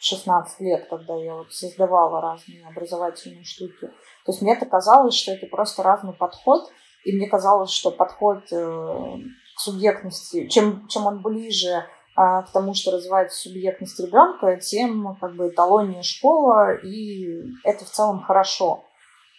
[0.00, 3.86] 16 лет, когда я вот создавала разные образовательные штуки.
[4.24, 6.68] То есть мне это казалось, что это просто разный подход,
[7.04, 9.16] и мне казалось, что подход э,
[9.56, 15.34] к субъектности, чем, чем он ближе а, к тому, что развивается субъектность ребенка, тем как
[15.34, 17.26] бы эталоннее школа, и
[17.64, 18.84] это в целом хорошо.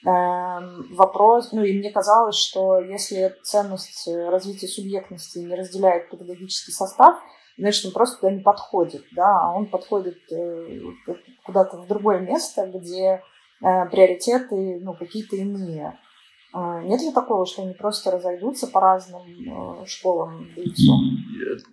[0.06, 6.74] Эм, вопрос, ну и мне казалось, что если ценность э, развития субъектности не разделяет педагогический
[6.74, 7.16] состав,
[7.58, 10.82] значит, он просто туда не подходит, да, а он подходит э,
[11.46, 13.22] куда-то в другое место, где
[13.62, 15.98] э, приоритеты, ну, какие-то иные.
[16.56, 20.48] А, нет ли такого, что они просто разойдутся по разным э, школам?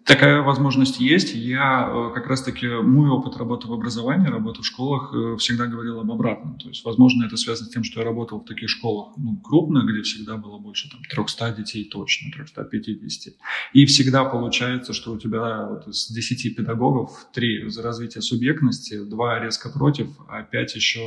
[0.07, 1.35] Такая возможность есть.
[1.35, 6.01] Я э, как раз-таки, мой опыт работы в образовании, работы в школах э, всегда говорил
[6.01, 6.59] об обратном.
[6.59, 9.85] То есть, возможно, это связано с тем, что я работал в таких школах ну, крупных,
[9.85, 13.35] где всегда было больше там, 300 детей точно, 350.
[13.75, 19.41] И всегда получается, что у тебя вот, из 10 педагогов 3 за развитие субъектности, 2
[19.41, 21.01] резко против, а 5 еще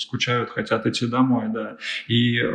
[0.00, 1.76] скучают, хотят идти домой, да.
[2.06, 2.50] И, э,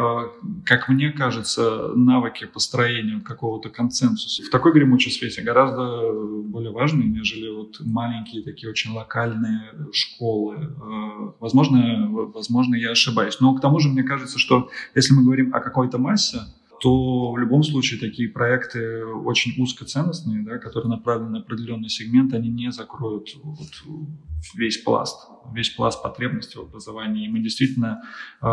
[0.65, 6.11] как мне кажется, навыки построения какого-то консенсуса в такой гремучей свете гораздо
[6.43, 10.55] более важны, нежели вот маленькие такие очень локальные школы.
[10.55, 13.39] Э, возможно, возможно, я ошибаюсь.
[13.39, 16.39] Но к тому же мне кажется, что если мы говорим о какой-то массе,
[16.83, 22.49] то в любом случае такие проекты очень узкоценностные, да, которые направлены на определенный сегмент, они
[22.49, 23.69] не закроют вот
[24.53, 27.25] весь пласт, весь пласт потребностей в образовании.
[27.25, 28.01] И мы действительно
[28.41, 28.45] э,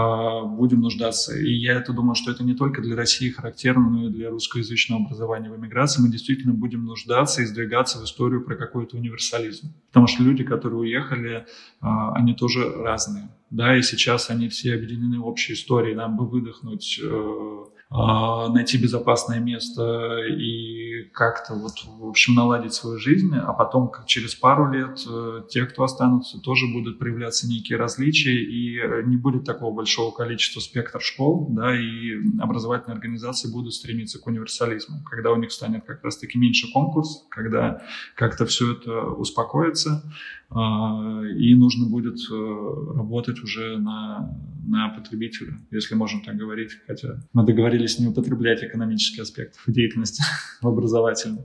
[0.47, 1.37] будем нуждаться.
[1.37, 5.05] И я это думаю, что это не только для России характерно, но и для русскоязычного
[5.05, 6.01] образования в эмиграции.
[6.01, 9.75] Мы действительно будем нуждаться и сдвигаться в историю про какой-то универсализм.
[9.89, 11.45] Потому что люди, которые уехали, э,
[11.81, 13.29] они тоже разные.
[13.51, 15.95] Да, и сейчас они все объединены общей истории.
[15.95, 20.81] Нам бы выдохнуть э, найти безопасное место и
[21.13, 25.83] как-то вот, в общем, наладить свою жизнь, а потом через пару лет э, те, кто
[25.83, 31.49] останутся, тоже будут проявляться некие различия, и э, не будет такого большого количества спектр школ,
[31.51, 36.73] да, и образовательные организации будут стремиться к универсализму, когда у них станет как раз-таки меньше
[36.73, 37.83] конкурс, когда
[38.15, 44.37] как-то все это успокоится, а, и нужно будет э, работать уже на,
[44.67, 50.25] на потребителя, если можно так говорить, хотя мы договорились не употреблять экономические аспекты деятельности
[50.61, 51.45] в образовательном.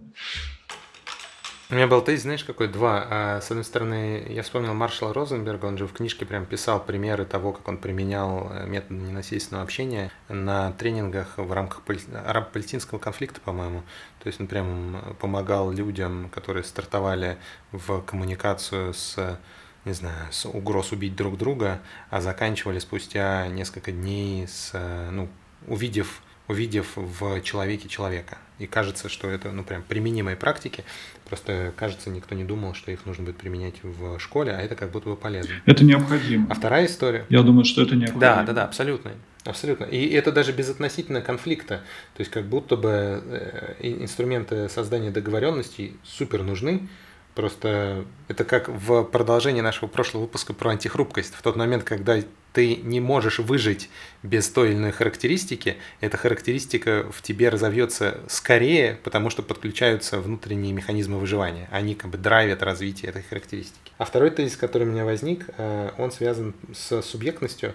[1.71, 2.67] У меня был тезис, знаешь, какой?
[2.67, 3.07] Два.
[3.09, 7.25] А, с одной стороны, я вспомнил Маршала Розенберга, он же в книжке прям писал примеры
[7.25, 11.81] того, как он применял э, метод ненасильственного общения на тренингах в рамках
[12.13, 13.81] арабо-палестинского конфликта, по-моему.
[14.19, 17.37] То есть он прям помогал людям, которые стартовали
[17.71, 19.39] в коммуникацию с
[19.85, 21.79] не знаю, с угроз убить друг друга,
[22.11, 25.29] а заканчивали спустя несколько дней с, э, ну,
[25.65, 28.37] увидев увидев в человеке человека.
[28.59, 30.83] И кажется, что это ну, прям применимые практики.
[31.27, 34.91] Просто, кажется, никто не думал, что их нужно будет применять в школе, а это как
[34.91, 35.53] будто бы полезно.
[35.65, 36.47] Это необходимо.
[36.49, 37.25] А вторая история?
[37.29, 38.19] Я думаю, что это необходимо.
[38.19, 39.11] Да, да, да, абсолютно.
[39.43, 39.83] Абсолютно.
[39.85, 41.81] И это даже безотносительно конфликта.
[42.15, 46.87] То есть как будто бы э, инструменты создания договоренностей супер нужны,
[47.35, 51.35] Просто это как в продолжении нашего прошлого выпуска про антихрупкость.
[51.35, 52.17] В тот момент, когда
[52.53, 53.89] ты не можешь выжить
[54.23, 60.71] без той или иной характеристики, эта характеристика в тебе разовьется скорее, потому что подключаются внутренние
[60.71, 61.67] механизмы выживания.
[61.71, 63.91] Они как бы драйвят развитие этой характеристики.
[63.97, 67.73] А второй тезис, который у меня возник, э, он связан с субъектностью.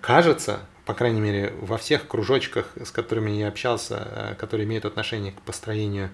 [0.00, 5.32] Кажется, по крайней мере, во всех кружочках, с которыми я общался, э, которые имеют отношение
[5.32, 6.08] к построению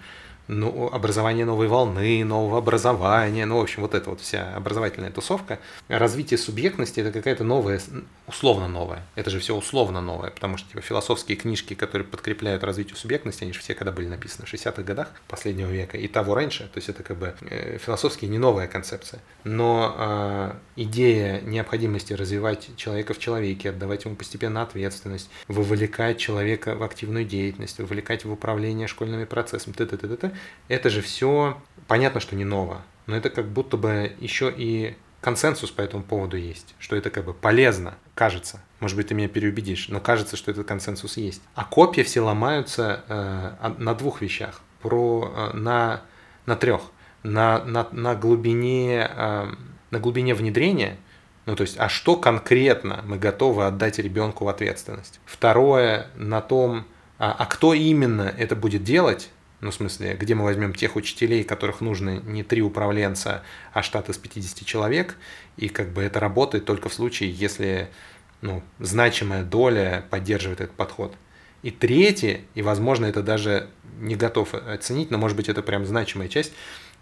[0.49, 5.59] ну, образование новой волны, нового образования, ну, в общем, вот эта вот вся образовательная тусовка.
[5.89, 7.81] Развитие субъектности– это какая-то новая,
[8.27, 9.03] условно новая.
[9.15, 13.53] Это же все условно новое, потому что типа, философские книжки, которые подкрепляют развитие субъектности, они
[13.53, 16.89] же все когда были написаны в 60-х годах последнего века и того раньше, то есть
[16.89, 19.21] это как бы э, философски не новая концепция.
[19.45, 26.83] Но э, идея необходимости развивать человека в человеке, отдавать ему постепенно ответственность, вовлекать человека в
[26.83, 30.34] активную деятельность, вовлекать в управление школьными процессами, т -т -т -т
[30.69, 35.71] это же все понятно, что не ново, но это как будто бы еще и консенсус
[35.71, 38.61] по этому поводу есть, что это как бы полезно, кажется.
[38.81, 41.41] Может быть, ты меня переубедишь, но кажется, что этот консенсус есть.
[41.55, 44.61] А копии все ломаются э, на двух вещах.
[44.83, 46.03] Про, э, на,
[46.45, 46.83] на трех.
[47.23, 49.47] На, на, на, глубине, э,
[49.91, 50.99] на глубине внедрения,
[51.47, 55.21] ну, то есть, а что конкретно мы готовы отдать ребенку в ответственность?
[55.25, 56.85] Второе, на том,
[57.19, 61.43] а, а кто именно это будет делать, ну, в смысле, где мы возьмем тех учителей,
[61.43, 65.17] которых нужно не три управленца, а штат из 50 человек,
[65.57, 67.89] и как бы это работает только в случае, если
[68.43, 71.15] ну, значимая доля поддерживает этот подход.
[71.63, 76.29] И третье, и, возможно, это даже не готов оценить, но, может быть, это прям значимая
[76.29, 76.53] часть,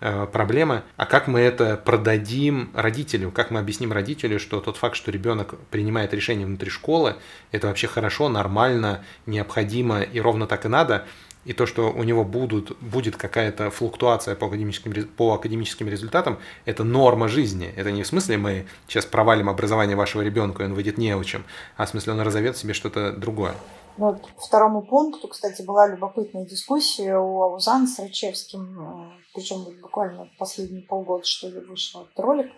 [0.01, 4.95] э, проблема, а как мы это продадим родителю, как мы объясним родителю, что тот факт,
[4.95, 7.17] что ребенок принимает решение внутри школы,
[7.51, 11.09] это вообще хорошо, нормально, необходимо и ровно так и надо,
[11.45, 16.85] и то, что у него будут, будет какая-то флуктуация по академическим, по академическим результатам, это
[16.85, 17.73] норма жизни.
[17.77, 21.45] Это не в смысле мы сейчас провалим образование вашего ребенка, и он выйдет неучим,
[21.77, 23.55] а в смысле он разовьет себе что-то другое.
[23.99, 31.25] Вот второму пункту, кстати, была любопытная дискуссия у Аузана с Рачевским, причем буквально последние полгода,
[31.27, 32.51] что ли, вышел этот ролик.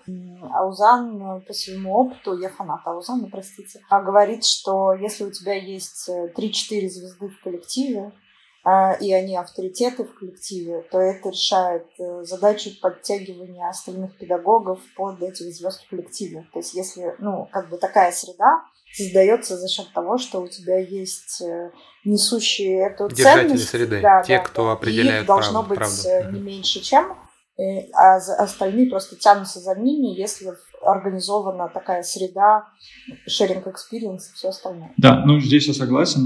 [0.53, 6.09] Аузан по своему опыту, я фанат Аузана, простите, а говорит, что если у тебя есть
[6.09, 8.13] 3-4 звезды в коллективе,
[8.99, 15.55] и они авторитеты в коллективе, то это решает э, задачу подтягивания остальных педагогов под этих
[15.55, 16.47] звезд в коллективе.
[16.53, 20.79] То есть если, ну, как бы такая среда создается за счет того, что у тебя
[20.79, 21.73] есть э,
[22.07, 23.69] несущие эту Держатели ценность.
[23.69, 24.73] среды, да, те, да, кто да.
[24.73, 26.09] определяет их должно правду, быть правду.
[26.09, 27.19] Э, не меньше, чем,
[27.93, 32.65] а остальные просто тянутся за ними, если организована такая среда,
[33.29, 34.93] sharing experience и все остальное.
[34.97, 36.23] Да, ну здесь я согласен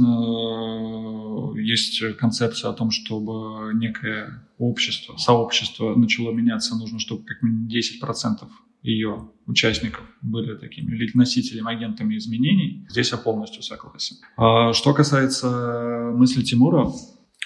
[1.68, 8.48] есть концепция о том, чтобы некое общество, сообщество начало меняться, нужно, чтобы как минимум 10%
[8.83, 12.87] ее участников были такими или носителями, агентами изменений.
[12.88, 14.16] Здесь я полностью согласен.
[14.37, 16.88] А что касается мысли Тимура,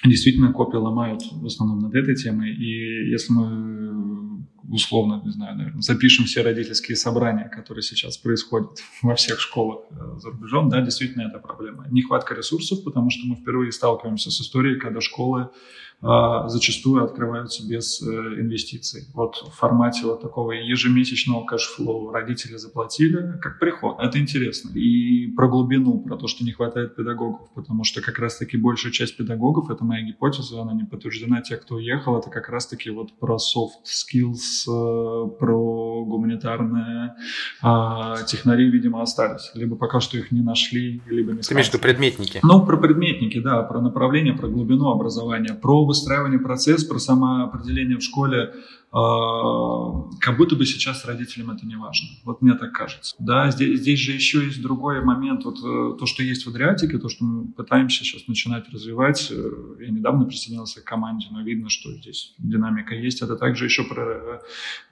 [0.04, 2.54] действительно копья ломают в основном над этой темой.
[2.54, 3.81] И если мы
[4.72, 10.18] условно, не знаю, наверное, запишем все родительские собрания, которые сейчас происходят во всех школах э,
[10.18, 11.86] за рубежом, да, действительно это проблема.
[11.90, 15.50] Нехватка ресурсов, потому что мы впервые сталкиваемся с историей, когда школы
[16.48, 19.06] зачастую открываются без э, инвестиций.
[19.14, 23.98] Вот в формате вот такого ежемесячного cash flow родители заплатили как приход.
[24.00, 24.70] Это интересно.
[24.76, 29.16] И про глубину, про то, что не хватает педагогов, потому что как раз-таки большая часть
[29.16, 33.36] педагогов, это моя гипотеза, она не подтверждена, те, кто уехал, это как раз-таки вот про
[33.36, 37.14] soft skills, э, про гуманитарные
[37.62, 39.52] а, технари, видимо, остались.
[39.54, 42.40] Либо пока что их не нашли, либо не Ты имеешь в виду предметники?
[42.42, 48.02] Ну, про предметники, да, про направление, про глубину образования, про выстраивание процесса, про самоопределение в
[48.02, 48.54] школе
[48.92, 52.08] как будто бы сейчас родителям это не важно.
[52.24, 53.14] Вот мне так кажется.
[53.18, 55.46] Да, здесь, здесь же еще есть другой момент.
[55.46, 59.30] Вот э, то, что есть в Адриатике, то, что мы пытаемся сейчас начинать развивать.
[59.30, 63.22] Э, я недавно присоединился к команде, но видно, что здесь динамика есть.
[63.22, 64.42] Это также еще про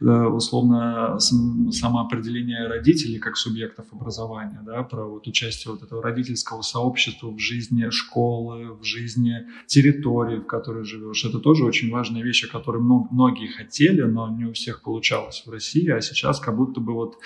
[0.00, 7.30] э, условно самоопределение родителей как субъектов образования, да, про вот участие вот этого родительского сообщества
[7.30, 11.22] в жизни школы, в жизни территории, в которой живешь.
[11.26, 15.42] Это тоже очень важная вещь, о которой многие хотели хотели, но не у всех получалось
[15.46, 17.18] в России, а сейчас как будто бы вот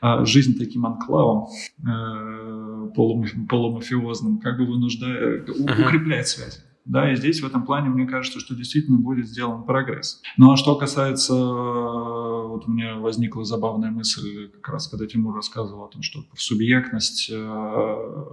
[0.00, 1.48] а, жизнь таким анклавом
[1.86, 6.60] э, полумафиозным как бы вынуждает, укрепляет связи.
[6.88, 10.22] Да, и здесь в этом плане мне кажется, что действительно будет сделан прогресс.
[10.38, 15.84] Ну а что касается, вот у меня возникла забавная мысль, как раз когда Тимур рассказывал
[15.84, 18.24] о том, что про субъектность, э,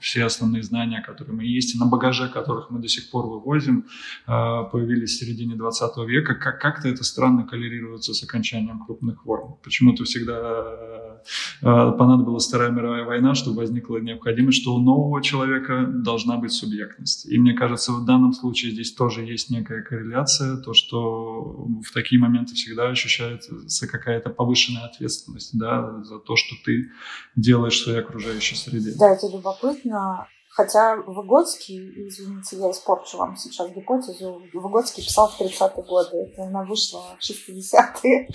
[0.00, 3.84] все основные знания, которые мы есть, и на багаже которых мы до сих пор вывозим,
[4.26, 4.30] э,
[4.72, 9.54] появились в середине 20 века, как- как-то это странно коллерируется с окончанием крупных войн.
[9.62, 11.13] Почему-то всегда Э,
[11.60, 17.26] понадобилась Вторая мировая война, чтобы возникла необходимость, что у нового человека должна быть субъектность.
[17.26, 22.20] И мне кажется, в данном случае здесь тоже есть некая корреляция, то, что в такие
[22.20, 26.90] моменты всегда ощущается какая-то повышенная ответственность да, за то, что ты
[27.36, 28.92] делаешь в своей окружающей среде.
[28.98, 30.26] Да, это любопытно.
[30.54, 36.62] Хотя Выгодский, извините, я испорчу вам сейчас гипотезу, Выгодский писал в 30-е годы, это она
[36.62, 38.28] вышла в 60-е,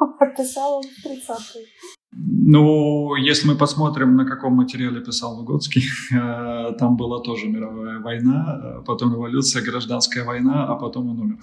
[0.00, 1.66] а писал он в 30-е.
[2.12, 8.60] Ну, если мы посмотрим, на каком материале писал Выгодский, э, там была тоже мировая война,
[8.62, 11.36] э, потом революция, гражданская война, а потом он умер.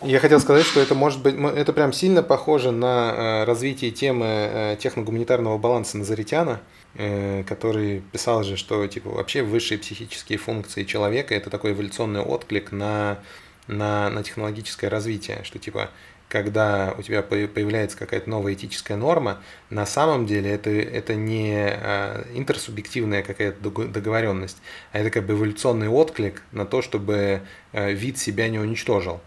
[0.00, 4.78] Я хотел сказать, что это может быть, это прям сильно похоже на э, развитие темы
[4.80, 6.60] техногуманитарного баланса Назаритяна,
[6.94, 13.18] который писал же, что типа вообще высшие психические функции человека это такой эволюционный отклик на,
[13.66, 15.90] на, на технологическое развитие, что типа
[16.28, 19.38] когда у тебя появляется какая-то новая этическая норма,
[19.70, 24.58] на самом деле это, это не а, интерсубъективная какая-то договоренность,
[24.92, 29.20] а это как бы эволюционный отклик на то, чтобы а, вид себя не уничтожил.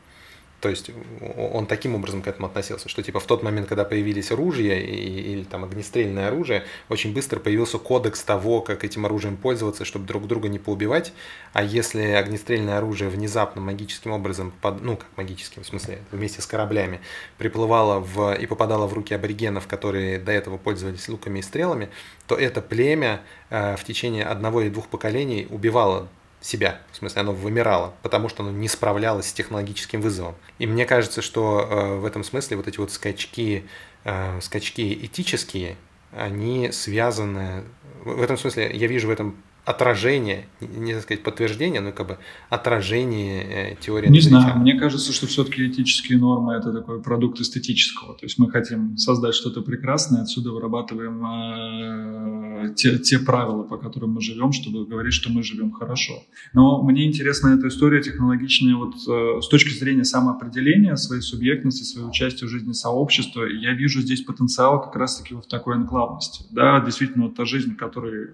[0.61, 0.91] То есть
[1.37, 4.93] он таким образом к этому относился, что типа в тот момент, когда появились оружия и,
[4.93, 10.27] или там огнестрельное оружие, очень быстро появился кодекс того, как этим оружием пользоваться, чтобы друг
[10.27, 11.13] друга не поубивать.
[11.53, 16.45] А если огнестрельное оружие внезапно магическим образом, под, ну как магическим в смысле, вместе с
[16.45, 17.01] кораблями,
[17.39, 21.89] приплывало в, и попадало в руки аборигенов, которые до этого пользовались луками и стрелами,
[22.27, 26.07] то это племя э, в течение одного или двух поколений убивало
[26.41, 30.35] себя, в смысле оно вымирало, потому что оно не справлялось с технологическим вызовом.
[30.59, 33.65] И мне кажется, что э, в этом смысле вот эти вот скачки,
[34.03, 35.77] э, скачки этические,
[36.11, 37.63] они связаны,
[38.03, 42.17] в этом смысле я вижу в этом отражение, не так сказать подтверждение, но как бы
[42.49, 44.09] отражение э, теории.
[44.09, 48.17] Не знаю, мне кажется, что все-таки этические нормы это такой продукт эстетического.
[48.17, 54.13] То есть мы хотим создать что-то прекрасное, отсюда вырабатываем э, те, те правила, по которым
[54.13, 56.23] мы живем, чтобы говорить, что мы живем хорошо.
[56.53, 62.09] Но мне интересна эта история технологичная вот э, с точки зрения самоопределения своей субъектности, своего
[62.09, 63.43] участия в жизни сообщества.
[63.43, 66.45] Я вижу здесь потенциал как раз-таки вот в такой анклавности.
[66.49, 68.27] Да, действительно, вот та жизнь, которой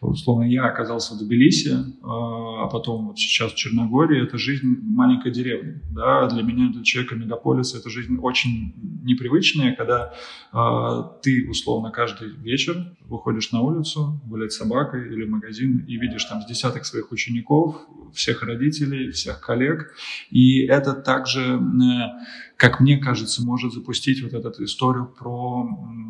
[0.00, 5.32] условно, я оказался в Тбилиси, а, а потом вот сейчас в Черногории, это жизнь маленькой
[5.32, 5.80] деревни.
[5.90, 6.28] Да?
[6.28, 10.12] Для меня, для человека мегаполиса, это жизнь очень непривычная, когда
[10.52, 15.96] э, ты, условно, каждый вечер выходишь на улицу гулять с собакой или в магазин и
[15.96, 17.76] видишь там с десяток своих учеников,
[18.14, 19.92] всех родителей, всех коллег.
[20.30, 22.24] И это также, э,
[22.56, 26.00] как мне кажется, может запустить вот эту историю про а,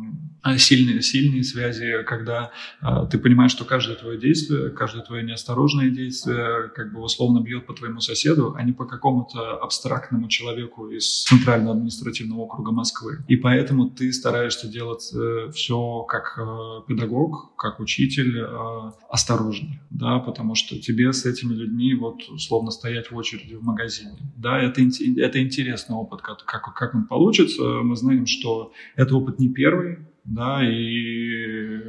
[0.57, 6.69] сильные, сильные связи, когда а, ты понимаешь, что каждое твое действие, каждое твое неосторожное действие
[6.75, 11.75] как бы условно бьет по твоему соседу, а не по какому-то абстрактному человеку из Центрального
[11.75, 13.23] административного округа Москвы.
[13.27, 20.19] И поэтому ты стараешься делать э, все как э, педагог, как учитель, э, осторожнее, да,
[20.19, 24.17] потому что тебе с этими людьми вот условно стоять в очереди в магазине.
[24.37, 27.61] Да, это, это интересный опыт, как, как, как он получится.
[27.61, 31.79] Мы знаем, что это опыт не первый, да, и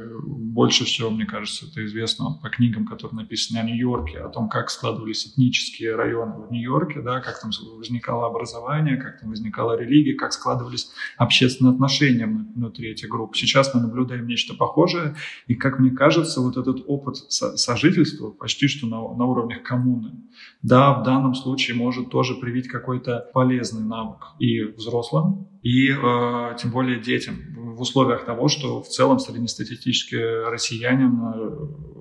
[0.53, 4.71] больше всего, мне кажется, это известно по книгам, которые написаны о Нью-Йорке, о том, как
[4.71, 10.33] складывались этнические районы в Нью-Йорке, да, как там возникало образование, как там возникала религия, как
[10.33, 13.35] складывались общественные отношения внутри этих групп.
[13.35, 15.15] Сейчас мы наблюдаем нечто похожее,
[15.47, 20.23] и, как мне кажется, вот этот опыт сожительства почти что на, на уровнях коммуны,
[20.63, 26.71] да, в данном случае может тоже привить какой-то полезный навык и взрослым, и э, тем
[26.71, 27.35] более детям.
[27.55, 31.92] В условиях того, что в целом среднестатистический россиянин э,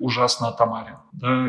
[0.00, 0.96] ужасно атомарен.
[1.12, 1.48] Да?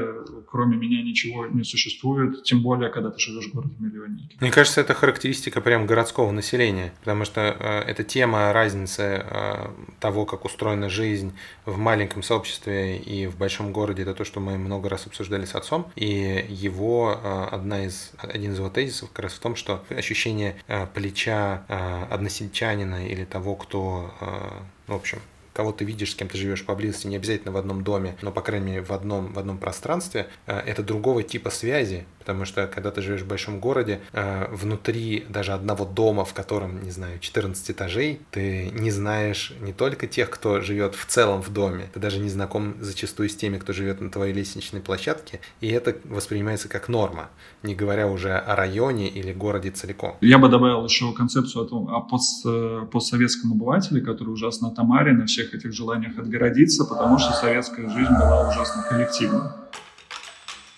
[0.49, 4.37] Кроме меня ничего не существует, тем более, когда ты живешь в городе-миллионнике.
[4.39, 9.69] Мне кажется, это характеристика прям городского населения, потому что э, эта тема разницы э,
[9.99, 11.33] того, как устроена жизнь
[11.65, 15.55] в маленьком сообществе и в большом городе, это то, что мы много раз обсуждали с
[15.55, 19.83] отцом, и его э, одна из, один из его тезисов как раз в том, что
[19.89, 24.49] ощущение э, плеча э, односельчанина или того, кто, э,
[24.87, 25.19] в общем,
[25.55, 28.41] кого ты видишь, с кем ты живешь поблизости, не обязательно в одном доме, но, по
[28.41, 32.89] крайней мере, в одном, в одном пространстве, э, это другого типа связи, потому что, когда
[32.89, 37.69] ты живешь в большом городе, э, внутри даже одного дома, в котором, не знаю, 14
[37.69, 42.19] этажей, ты не знаешь не только тех, кто живет в целом в доме, ты даже
[42.19, 46.89] не знаком зачастую с теми, кто живет на твоей лестничной площадке, и это воспринимается как
[46.89, 47.29] норма,
[47.61, 50.15] не говоря уже о районе или городе целиком.
[50.21, 55.19] Я бы добавил еще концепцию о, том, о пост, э, постсоветском обывателе, который ужасно тамарен
[55.19, 59.64] на всех этих желаниях отгородиться, потому что советская жизнь была ужасно коллективной.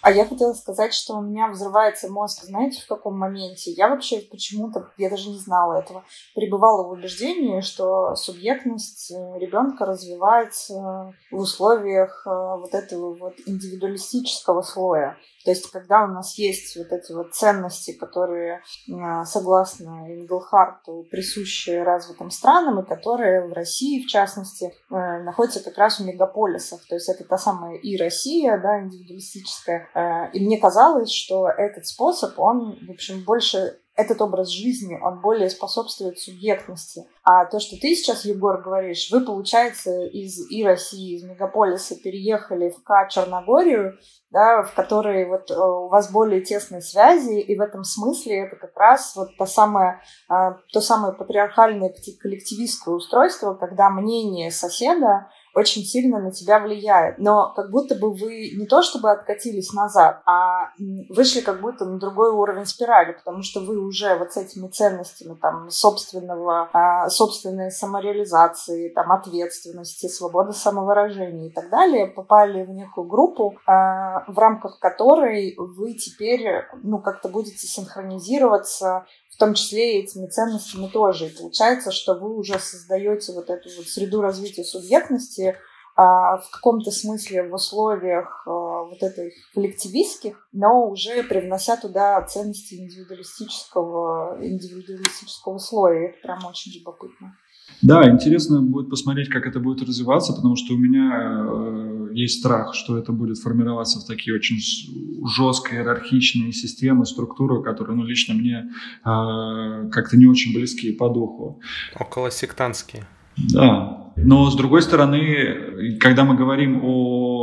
[0.08, 3.72] А я хотела сказать, что у меня взрывается мозг, знаете, в каком моменте?
[3.72, 9.84] Я вообще почему-то, я даже не знала этого, пребывала в убеждении, что субъектность э, ребенка
[9.84, 15.18] развивается в условиях э, вот этого вот индивидуалистического слоя.
[15.48, 21.70] То есть, когда у нас есть вот эти вот ценности, которые, а, согласно Инглхарту, присущи
[21.70, 26.86] развитым странам, и которые в России, в частности, э, находятся как раз в мегаполисах.
[26.89, 29.88] То есть, это та самая и Россия, да, индивидуалистическая.
[29.95, 35.22] Э, и мне казалось, что этот способ, он, в общем, больше этот образ жизни, он
[35.22, 37.08] более способствует субъектности.
[37.24, 42.70] А то, что ты сейчас, Егор, говоришь, вы, получается, из и России, из мегаполиса переехали
[42.70, 43.98] в К Черногорию,
[44.30, 48.56] да, в которой вот э, у вас более тесные связи, и в этом смысле это
[48.56, 51.91] как раз вот то самое, а, то самое патриархальное
[52.22, 55.28] коллективистское устройство, когда мнение соседа
[55.58, 57.18] очень сильно на тебя влияет.
[57.18, 60.70] Но как будто бы вы не то чтобы откатились назад, а
[61.10, 65.34] вышли как будто на другой уровень спирали, потому что вы уже вот с этими ценностями
[65.34, 73.08] там собственного, а, собственной самореализации, там ответственности, свободы самовыражения и так далее попали в некую
[73.08, 79.08] группу, а, в рамках которой вы теперь ну как-то будете синхронизироваться
[79.38, 81.28] в том числе и этими ценностями тоже.
[81.28, 85.56] И получается, что вы уже создаете вот эту вот среду развития субъектности
[85.96, 92.74] а, в каком-то смысле в условиях а, вот этой коллективистских, но уже привнося туда ценности
[92.74, 96.10] индивидуалистического, индивидуалистического слоя.
[96.10, 97.36] Это прям очень любопытно.
[97.84, 102.74] Да, интересно будет посмотреть, как это будет развиваться, потому что у меня э, есть страх,
[102.74, 104.57] что это будет формироваться в такие очень
[105.28, 108.70] жестко иерархичные системы, структуры, которые, ну, лично мне
[109.05, 111.59] э, как-то не очень близкие по духу.
[111.99, 113.03] Около сектантские.
[113.38, 114.11] Да.
[114.15, 117.37] Но с другой стороны, когда мы говорим о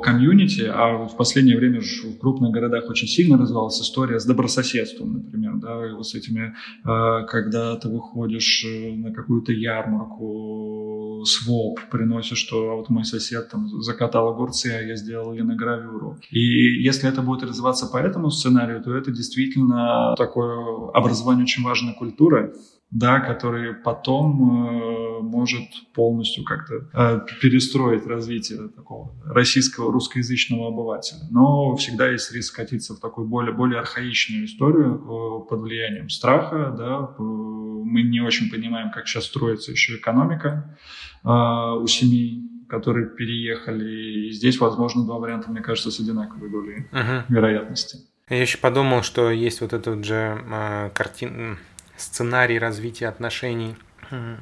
[0.00, 5.56] комьюнити, а в последнее время в крупных городах очень сильно развивалась история с добрососедством, например,
[5.56, 12.76] да, вот с этими, а, когда ты выходишь э, на какую-то ярмарку, своп, приносишь, что
[12.76, 16.18] вот мой сосед там закатал огурцы, а я сделал линогравюру.
[16.30, 21.94] И если это будет развиваться по этому сценарию, то это действительно такое образование очень важной
[21.94, 22.54] культуры,
[22.96, 31.20] да, который потом э, может полностью как-то э, перестроить развитие такого российского русскоязычного обывателя.
[31.30, 36.74] Но всегда есть риск скатиться в такую более, более архаичную историю э, под влиянием страха.
[36.76, 37.14] Да.
[37.18, 40.78] Мы не очень понимаем, как сейчас строится еще экономика
[41.22, 44.28] э, у семей, которые переехали.
[44.28, 47.24] И здесь, возможно, два варианта, мне кажется, с одинаковой долей uh-huh.
[47.28, 47.98] вероятности.
[48.30, 51.58] Я еще подумал, что есть вот этот же э, картина
[51.96, 53.76] сценарий развития отношений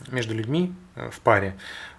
[0.09, 1.57] между людьми э, в паре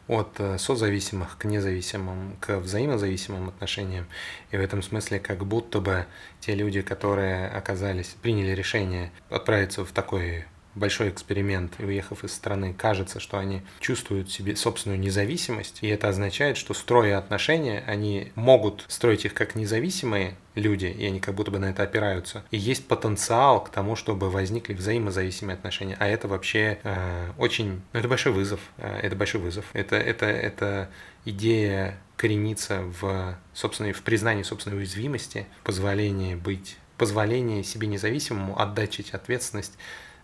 [0.08, 4.06] от э, созависимых к независимым, к взаимозависимым отношениям.
[4.52, 6.06] И в этом смысле как будто бы
[6.40, 10.46] те люди, которые оказались, приняли решение отправиться в такой
[10.76, 16.10] большой эксперимент, и уехав из страны, кажется, что они чувствуют себе собственную независимость, и это
[16.10, 21.52] означает, что строя отношения, они могут строить их как независимые люди, и они как будто
[21.52, 22.44] бы на это опираются.
[22.52, 28.00] И есть потенциал к тому, чтобы возникли взаимозависимые отношения, а это вообще э, очень, ну,
[28.00, 30.90] это большой вызов, э, это большой вызов, это, это, это
[31.26, 39.78] идея корениться в собственной, в признании собственной уязвимости, позволении быть позволение себе независимому отдать ответственность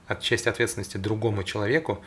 [0.07, 2.01] от части ответственности другому человеку,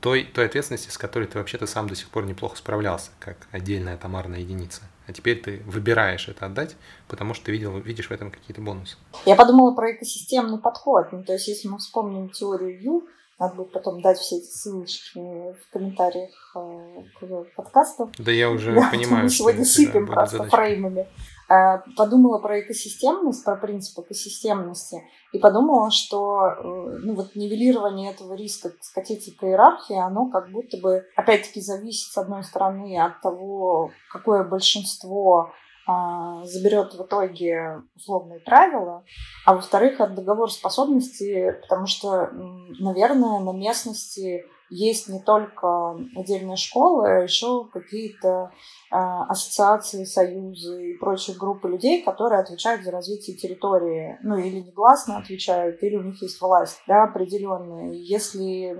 [0.00, 3.96] той, той ответственности, с которой ты вообще-то сам до сих пор неплохо справлялся, как отдельная
[3.96, 4.82] томарная единица.
[5.06, 6.76] А теперь ты выбираешь это отдать,
[7.08, 8.96] потому что ты видел, видишь в этом какие-то бонусы.
[9.26, 11.12] Я подумала про экосистемный подход.
[11.12, 13.08] Ну, то есть, если мы вспомним теорию Ю,
[13.40, 18.12] надо будет потом дать все эти ссылочки в комментариях э, к подкасту.
[18.18, 19.24] Да я уже да, понимаю.
[19.24, 20.56] Мы сегодня сыпем просто задача.
[20.56, 21.08] фреймами.
[21.50, 26.62] Э, подумала про экосистемность, про принцип экосистемности и подумала, что э,
[27.02, 32.44] ну, вот нивелирование этого риска скатиться иерархии, оно как будто бы, опять-таки, зависит, с одной
[32.44, 35.50] стороны, от того, какое большинство
[35.88, 39.02] а, заберет в итоге условные правила,
[39.44, 42.30] а во-вторых, от договороспособности, потому что,
[42.78, 48.52] наверное, на местности есть не только отдельные школы, а еще какие-то
[48.90, 55.18] э, ассоциации, союзы и прочие группы людей, которые отвечают за развитие территории, ну или негласно
[55.18, 57.92] отвечают, или у них есть власть да, определенная.
[57.92, 58.72] Если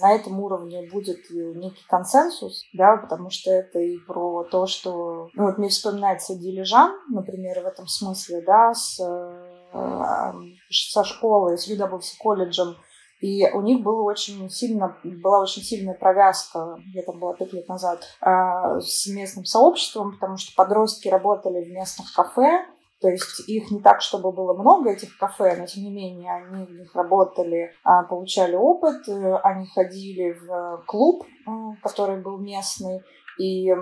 [0.00, 5.46] на этом уровне будет некий консенсус, да, потому что это и про то, что, ну
[5.46, 10.32] вот мне вспоминается Дилижан, например, в этом смысле, да, с, э,
[10.70, 12.76] со школой, с UWC колледжем,
[13.20, 17.68] и у них было очень сильно, была очень сильная провязка, где там было пять лет
[17.68, 22.64] назад, а, с местным сообществом, потому что подростки работали в местных кафе,
[23.00, 26.64] то есть их не так, чтобы было много, этих кафе, но тем не менее они
[26.64, 31.50] в них работали, а, получали опыт, э, они ходили в клуб, э,
[31.82, 33.02] который был местный,
[33.38, 33.72] и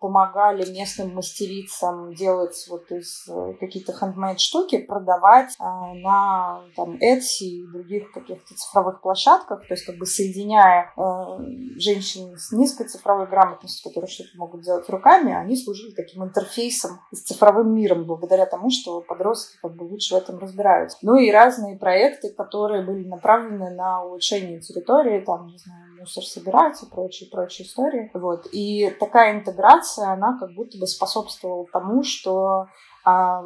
[0.00, 7.44] помогали местным мастерицам делать вот из э, какие-то хендмейд штуки, продавать а, на там Etsy
[7.44, 11.00] и других каких-то цифровых площадках, то есть как бы соединяя э,
[11.76, 17.20] женщин с низкой цифровой грамотностью, которые что-то могут делать руками, они служили таким интерфейсом с
[17.22, 20.98] цифровым миром, благодаря тому, что подростки как бы лучше в этом разбираются.
[21.02, 26.86] Ну и разные проекты, которые были направлены на улучшение территории, там, не знаю, мусор собирается,
[26.86, 28.10] прочие, прочие истории.
[28.14, 28.46] Вот.
[28.52, 32.66] И такая интеграция, она как будто бы способствовала тому, что
[33.04, 33.42] а,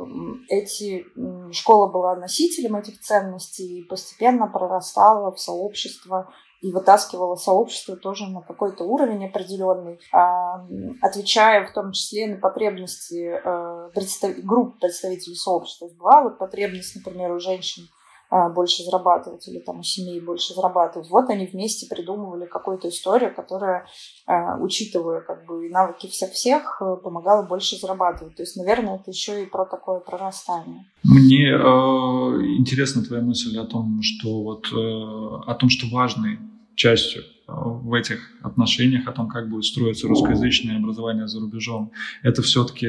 [0.48, 1.06] эти,
[1.52, 8.40] школа была носителем этих ценностей и постепенно прорастала в сообщество и вытаскивала сообщество тоже на
[8.40, 10.66] какой-то уровень определенный, а,
[11.00, 15.88] отвечая в том числе на потребности э, групп представителей сообщества.
[15.96, 17.84] Была вот потребность, например, у женщин
[18.30, 21.08] больше зарабатывать или там у семей больше зарабатывать.
[21.10, 23.86] Вот они вместе придумывали какую-то историю, которая,
[24.26, 28.36] а, учитывая как бы навыки всех-всех, э, помогала больше зарабатывать.
[28.36, 30.84] То есть, наверное, это еще и про такое прорастание.
[31.02, 31.56] Мне э,
[32.58, 36.38] интересна твоя мысль о том, что вот э, о том, что важной
[36.74, 42.42] частью э, в этих отношениях, о том, как будет строиться русскоязычное образование за рубежом, это
[42.42, 42.86] все-таки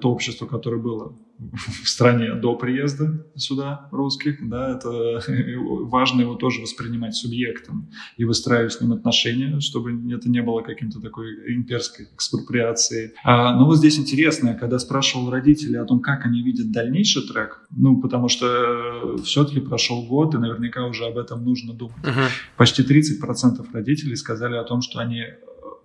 [0.00, 1.12] то общество, которое было
[1.84, 5.22] в стране до приезда сюда русских, да, это
[5.56, 11.00] важно его тоже воспринимать субъектом и выстраивать с ним отношения, чтобы это не было каким-то
[11.00, 13.12] такой имперской экспроприацией.
[13.24, 17.66] А, но вот здесь интересно, когда спрашивал родителей о том, как они видят дальнейший трек,
[17.70, 21.96] ну, потому что все-таки прошел год, и наверняка уже об этом нужно думать.
[22.02, 22.28] Uh-huh.
[22.56, 25.22] Почти 30% родителей сказали о том, что они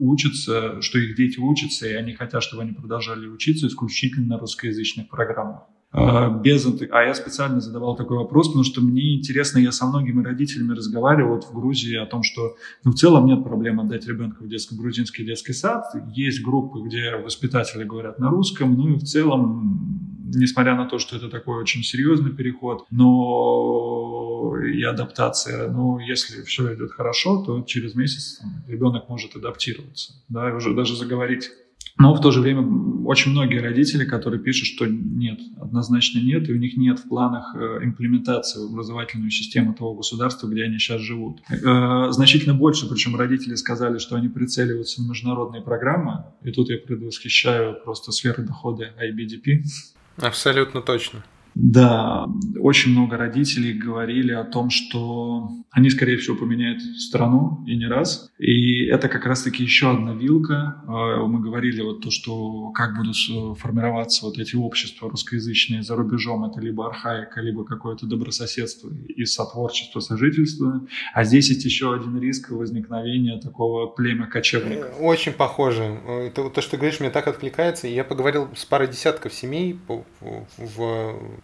[0.02, 5.08] учатся, что их дети учатся, и они хотят, чтобы они продолжали учиться исключительно на русскоязычных
[5.10, 5.62] программах.
[5.94, 10.24] А, без А я специально задавал такой вопрос, потому что мне интересно, я со многими
[10.24, 14.42] родителями разговаривал вот в Грузии о том, что ну, в целом нет проблем отдать ребенка
[14.42, 15.84] в детский, грузинский детский сад.
[16.14, 21.16] Есть группы, где воспитатели говорят на русском, ну и в целом несмотря на то, что
[21.16, 27.96] это такой очень серьезный переход, но и адаптация, ну, если все идет хорошо, то через
[27.96, 31.50] месяц ребенок может адаптироваться, да, и уже даже заговорить.
[31.98, 32.62] Но в то же время
[33.06, 37.56] очень многие родители, которые пишут, что нет, однозначно нет, и у них нет в планах
[37.56, 41.42] э, имплементации в образовательную систему того государства, где они сейчас живут.
[41.50, 46.78] Э, значительно больше, причем родители сказали, что они прицеливаются на международные программы, и тут я
[46.78, 49.64] предвосхищаю просто сферы дохода IBDP,
[50.18, 51.24] Абсолютно точно.
[51.56, 52.28] Да,
[52.60, 58.30] очень много родителей говорили о том, что они, скорее всего, поменяют страну и не раз.
[58.38, 60.84] И это как раз-таки еще одна вилка.
[60.88, 63.16] А, мы говорили вот то, что как будут
[63.58, 66.44] формироваться вот эти общества русскоязычные за рубежом.
[66.46, 70.86] Это либо архаика, либо какое-то добрососедство и сотворчество, сожительство.
[71.14, 74.90] А здесь есть еще один риск возникновения такого племя кочевников.
[75.00, 75.84] Очень похоже.
[76.08, 77.88] Это, то, что ты говоришь, мне так откликается.
[77.88, 80.04] Я поговорил с парой десятков семей в,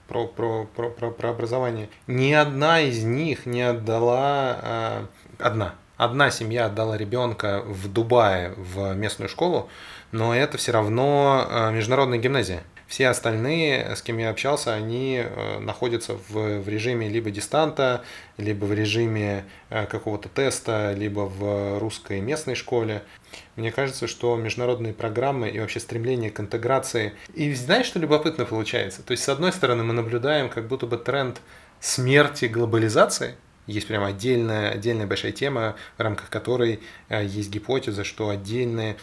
[0.07, 1.89] про, про, про, про, про образование.
[2.07, 5.05] Ни одна из них не отдала а,
[5.39, 5.75] одна.
[5.97, 9.69] Одна семья отдала ребенка в Дубае в местную школу,
[10.11, 12.63] но это все равно а, международная гимназия.
[12.87, 18.03] Все остальные, с кем я общался, они а, находятся в, в режиме либо дистанта,
[18.37, 23.03] либо в режиме какого-то теста, либо в русской местной школе.
[23.57, 27.13] Мне кажется, что международные программы и вообще стремление к интеграции...
[27.33, 29.01] И знаешь, что любопытно получается?
[29.01, 31.41] То есть, с одной стороны, мы наблюдаем как будто бы тренд
[31.81, 33.35] смерти глобализации–
[33.67, 36.79] есть прям отдельная, отдельная большая тема, в рамках которой
[37.09, 38.95] э, есть гипотеза, что отдельные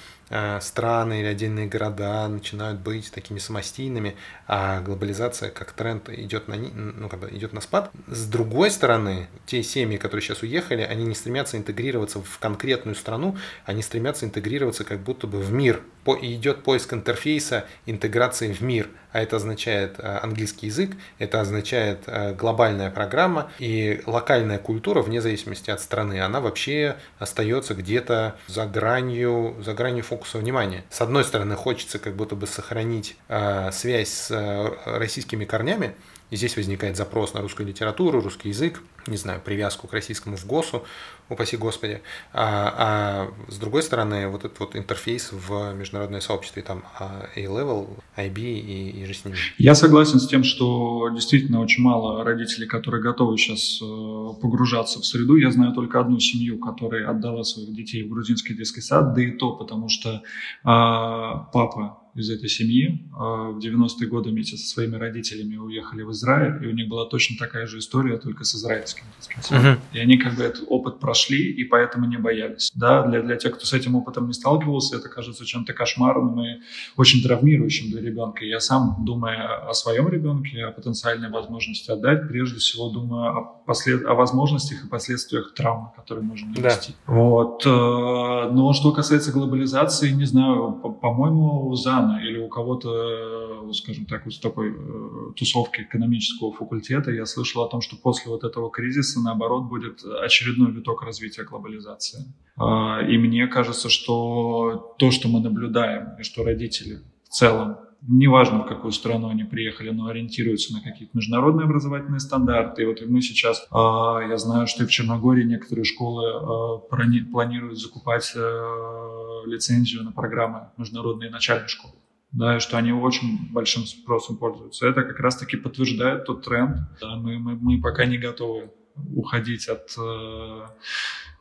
[0.60, 4.16] страны или отдельные города начинают быть такими самостийными,
[4.46, 7.90] а глобализация как тренд идет на, ну, как бы идет на спад.
[8.06, 13.36] С другой стороны, те семьи, которые сейчас уехали, они не стремятся интегрироваться в конкретную страну,
[13.64, 15.82] они стремятся интегрироваться как будто бы в мир.
[16.04, 22.00] По, идет поиск интерфейса интеграции в мир, а это означает э, английский язык, это означает
[22.06, 28.66] э, глобальная программа и локальная культура, вне зависимости от страны, она вообще остается где-то за
[28.66, 30.84] гранью, за гранью фокуса внимания.
[30.90, 35.94] С одной стороны, хочется как будто бы сохранить э, связь с Э, российскими корнями,
[36.30, 40.46] и здесь возникает запрос на русскую литературу, русский язык, не знаю, привязку к российскому в
[40.46, 40.84] ГОСу,
[41.28, 42.02] упаси Господи.
[42.32, 47.88] А, а с другой стороны, вот этот вот интерфейс в международное сообщество, и там A-Level,
[48.16, 49.36] IB и, и же с ними.
[49.58, 55.06] Я согласен с тем, что действительно очень мало родителей, которые готовы сейчас э, погружаться в
[55.06, 55.36] среду.
[55.36, 59.32] Я знаю только одну семью, которая отдала своих детей в грузинский детский сад, да и
[59.32, 60.22] то потому, что
[60.62, 66.12] а, папа из этой семьи а, в 90-е годы вместе со своими родителями уехали в
[66.12, 69.64] Израиль, и у них была точно такая же история, только с израильским детским садом.
[69.64, 69.78] Uh-huh.
[69.92, 72.70] И они как бы этот опыт прошли, и поэтому не боялись.
[72.74, 76.60] Да, для, для тех, кто с этим опытом не сталкивался, это кажется чем-то кошмарным и
[76.96, 78.44] очень травмирующим для ребенка.
[78.44, 84.04] я сам, думая о своем ребенке, о потенциальной возможности отдать, прежде всего думаю о, послед...
[84.04, 86.92] о возможностях и последствиях травмы, которые можно нанести.
[87.06, 87.12] Да.
[87.12, 87.66] Вот.
[87.66, 94.24] Э, но что касается глобализации, не знаю, по-моему, за рано или у кого-то, скажем так,
[94.24, 98.70] вот с такой э, тусовки экономического факультета, я слышал о том, что после вот этого
[98.70, 102.32] кризиса, наоборот, будет очередной виток развития глобализации.
[102.56, 108.66] И мне кажется, что то, что мы наблюдаем, и что родители в целом неважно, в
[108.66, 112.82] какую страну они приехали, но ориентируются на какие-то международные образовательные стандарты.
[112.82, 117.78] И вот мы сейчас, а, я знаю, что и в Черногории некоторые школы а, планируют
[117.78, 121.94] закупать э, лицензию на программы международные начальной школы
[122.34, 124.86] да, и что они очень большим спросом пользуются.
[124.86, 126.76] Это как раз-таки подтверждает тот тренд.
[127.00, 128.72] Да, мы, мы, мы пока не готовы
[129.14, 130.60] уходить от э,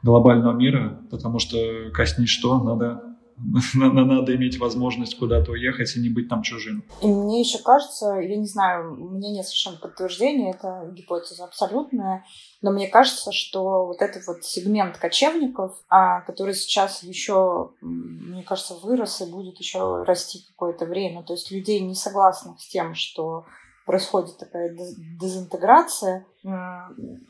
[0.03, 1.57] глобального мира, потому что
[1.93, 3.12] коснись что, надо
[3.73, 6.83] надо иметь возможность куда-то уехать и не быть там чужим.
[7.01, 12.25] И мне еще кажется, я не знаю, у меня нет совершенно подтверждения, это гипотеза абсолютная,
[12.61, 18.75] но мне кажется, что вот этот вот сегмент кочевников, а, который сейчас еще, мне кажется,
[18.75, 23.45] вырос и будет еще расти какое-то время, то есть людей не согласных с тем, что
[23.85, 26.25] происходит такая дезинтеграция,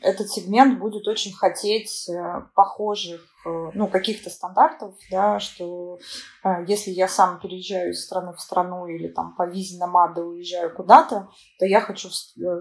[0.00, 6.00] этот сегмент будет очень хотеть э, похожих, э, ну, каких-то стандартов, да, что
[6.42, 10.74] э, если я сам переезжаю из страны в страну или там по визе намада уезжаю
[10.74, 11.28] куда-то,
[11.60, 12.08] то я хочу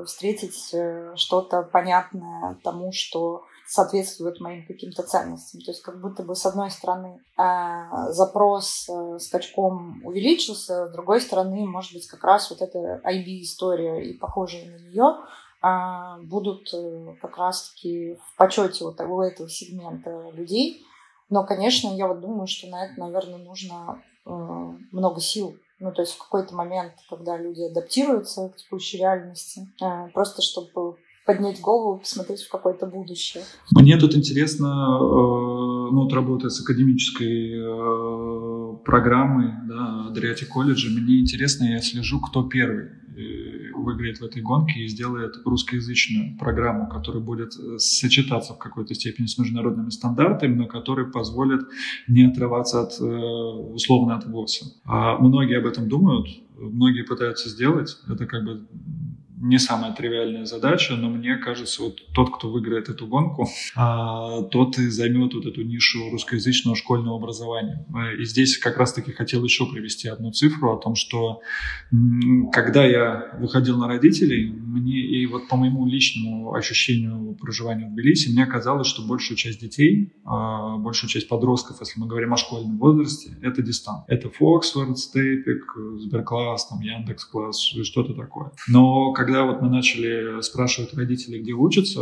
[0.06, 0.76] встретить
[1.16, 5.60] что-то понятное тому, что соответствует моим каким-то ценностям.
[5.62, 11.20] То есть как будто бы с одной стороны э, запрос э, скачком увеличился, с другой
[11.20, 15.16] стороны, может быть, как раз вот эта IB-история и похожие на нее
[15.64, 20.86] э, будут э, как раз-таки в почете вот у этого сегмента людей.
[21.30, 25.58] Но, конечно, я вот думаю, что на это, наверное, нужно э, много сил.
[25.80, 30.98] Ну, то есть в какой-то момент, когда люди адаптируются к текущей реальности, э, просто чтобы
[31.26, 33.44] поднять голову, посмотреть в какое-то будущее.
[33.72, 41.20] Мне тут интересно, э, ну, вот работая с академической э, программой, да, Адриати колледжа, мне
[41.20, 47.24] интересно, я слежу, кто первый э, выиграет в этой гонке и сделает русскоязычную программу, которая
[47.24, 51.62] будет сочетаться в какой-то степени с международными стандартами, но которая позволит
[52.08, 54.66] не отрываться от, условно от ВОСа.
[54.86, 57.98] А многие об этом думают, многие пытаются сделать.
[58.08, 58.68] Это как бы
[59.44, 64.78] не самая тривиальная задача, но мне кажется, вот тот, кто выиграет эту гонку, а, тот
[64.78, 67.86] и займет вот эту нишу русскоязычного школьного образования.
[68.20, 71.42] И здесь как раз-таки хотел еще привести одну цифру о том, что
[72.52, 78.30] когда я выходил на родителей, мне и вот по моему личному ощущению проживания в Тбилиси,
[78.32, 82.78] мне казалось, что большую часть детей, а, большую часть подростков, если мы говорим о школьном
[82.78, 84.06] возрасте, это дистант.
[84.08, 88.52] Это Фоксфорд, Стейпик, Сберкласс, там, Яндекс-класс, что-то такое.
[88.68, 92.02] Но когда вот мы начали спрашивать родителей, где учатся,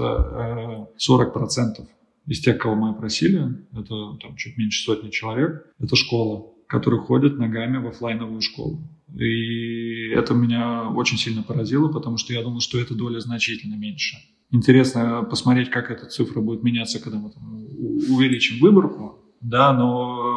[0.98, 1.86] 40% э,
[2.28, 7.38] из тех, кого мы опросили, это там чуть меньше сотни человек, это школа, которые ходят
[7.38, 8.88] ногами в офлайновую школу.
[9.18, 14.18] И это меня очень сильно поразило, потому что я думал, что эта доля значительно меньше.
[14.52, 17.66] Интересно посмотреть, как эта цифра будет меняться, когда мы там
[18.10, 20.31] увеличим выборку, да, но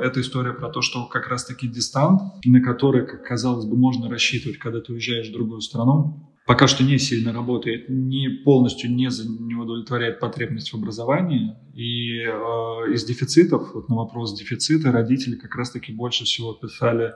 [0.00, 4.08] э, эта история про то, что как раз-таки дистант, на который, как казалось бы, можно
[4.08, 9.08] рассчитывать, когда ты уезжаешь в другую страну, пока что не сильно работает, не полностью не,
[9.44, 11.56] не удовлетворяет потребность в образовании.
[11.74, 17.12] И э, из дефицитов, вот на вопрос дефицита, родители как раз-таки больше всего писали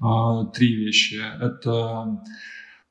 [0.00, 0.04] э,
[0.54, 1.20] три вещи.
[1.40, 2.22] Это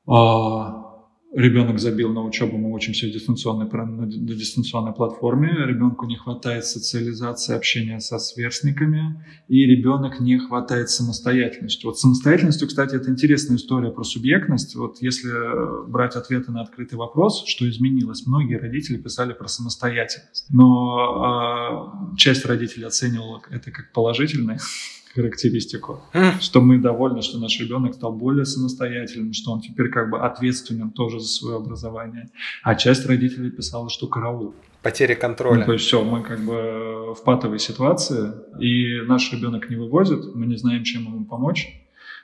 [0.07, 0.94] э,
[1.35, 7.55] ребенок забил на учебу, мы учимся в дистанционной, на дистанционной платформе, ребенку не хватает социализации,
[7.55, 11.85] общения со сверстниками, и ребенок не хватает самостоятельности.
[11.85, 14.75] Вот самостоятельностью, кстати, это интересная история про субъектность.
[14.75, 15.29] Вот если
[15.89, 22.45] брать ответы на открытый вопрос, что изменилось, многие родители писали про самостоятельность, но э, часть
[22.45, 24.59] родителей оценивала это как положительное,
[25.15, 26.01] характеристику,
[26.41, 30.91] что мы довольны, что наш ребенок стал более самостоятельным, что он теперь как бы ответственен
[30.91, 32.29] тоже за свое образование.
[32.63, 34.53] А часть родителей писала, что караул.
[34.83, 35.59] Потеря контроля.
[35.59, 40.35] Ну, то есть все, мы как бы в патовой ситуации, и наш ребенок не вывозит,
[40.35, 41.67] мы не знаем, чем ему помочь.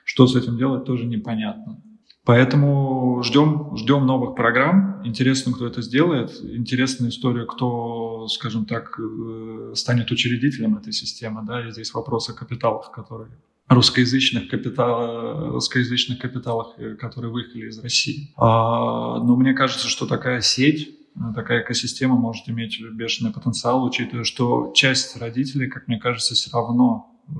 [0.04, 1.80] Что с этим делать, тоже непонятно.
[2.24, 5.02] Поэтому ждем, ждем новых программ.
[5.04, 6.30] Интересно, кто это сделает.
[6.42, 11.42] Интересная история, кто, скажем так, э, станет учредителем этой системы.
[11.44, 11.66] Да?
[11.66, 13.30] И здесь вопрос о капиталах, которые
[13.68, 18.32] русскоязычных, капитал, русскоязычных капиталах, э, которые выехали из России.
[18.36, 20.96] А, но мне кажется, что такая сеть,
[21.34, 27.18] такая экосистема может иметь бешеный потенциал, учитывая, что часть родителей, как мне кажется, все равно
[27.28, 27.32] э,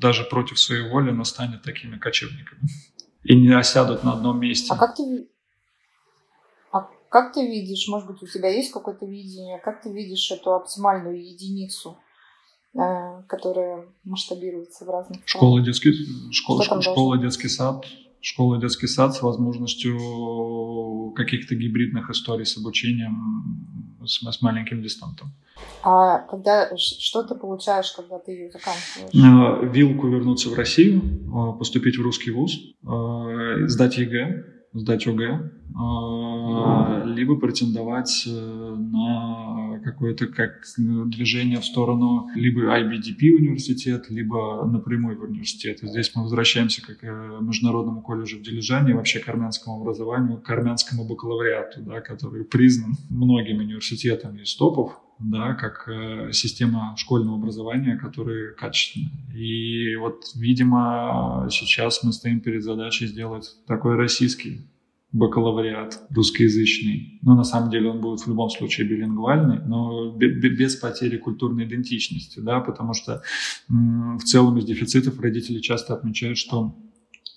[0.00, 2.68] даже против своей воли, но станет такими кочевниками
[3.24, 4.72] и не осядут на одном месте.
[4.72, 5.28] А как ты,
[6.70, 10.54] а как ты видишь, может быть, у тебя есть какое-то видение, как ты видишь эту
[10.54, 11.96] оптимальную единицу,
[12.74, 15.92] э, которая масштабируется в разных Школа, детский,
[16.32, 17.86] школа, школа, школа детский сад,
[18.24, 25.32] школа, детский сад с возможностью каких-то гибридных историй с обучением с, с маленьким дистантом.
[25.82, 29.12] А когда что ты получаешь, когда ты ее заканчиваешь?
[29.14, 34.44] Э, вилку вернуться в Россию, э, поступить в русский вуз, э, сдать ЕГЭ,
[34.74, 35.52] сдать ОГЭ,
[37.06, 45.82] либо претендовать на какое-то как движение в сторону либо IBDP университет, либо напрямую в университет.
[45.82, 47.02] И здесь мы возвращаемся к
[47.40, 53.62] Международному колледжу в Дилижане, вообще к армянскому образованию, к армянскому бакалавриату, да, который признан многими
[53.62, 59.12] университетами из топов да, как э, система школьного образования, которая качественная.
[59.34, 64.68] И вот, видимо, сейчас мы стоим перед задачей сделать такой российский
[65.12, 67.20] бакалавриат русскоязычный.
[67.22, 72.40] Но на самом деле он будет в любом случае билингвальный, но без потери культурной идентичности,
[72.40, 73.22] да, потому что
[73.68, 76.74] в целом из дефицитов родители часто отмечают, что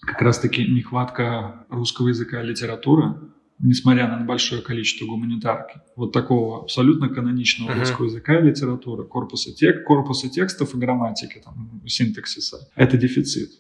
[0.02, 3.16] как раз-таки нехватка русского языка литературы
[3.60, 7.80] несмотря на большое количество гуманитарки, вот такого абсолютно каноничного uh-huh.
[7.80, 13.51] русского языка и литературы, корпуса, тек, корпуса текстов и грамматики, там, синтаксиса, это дефицит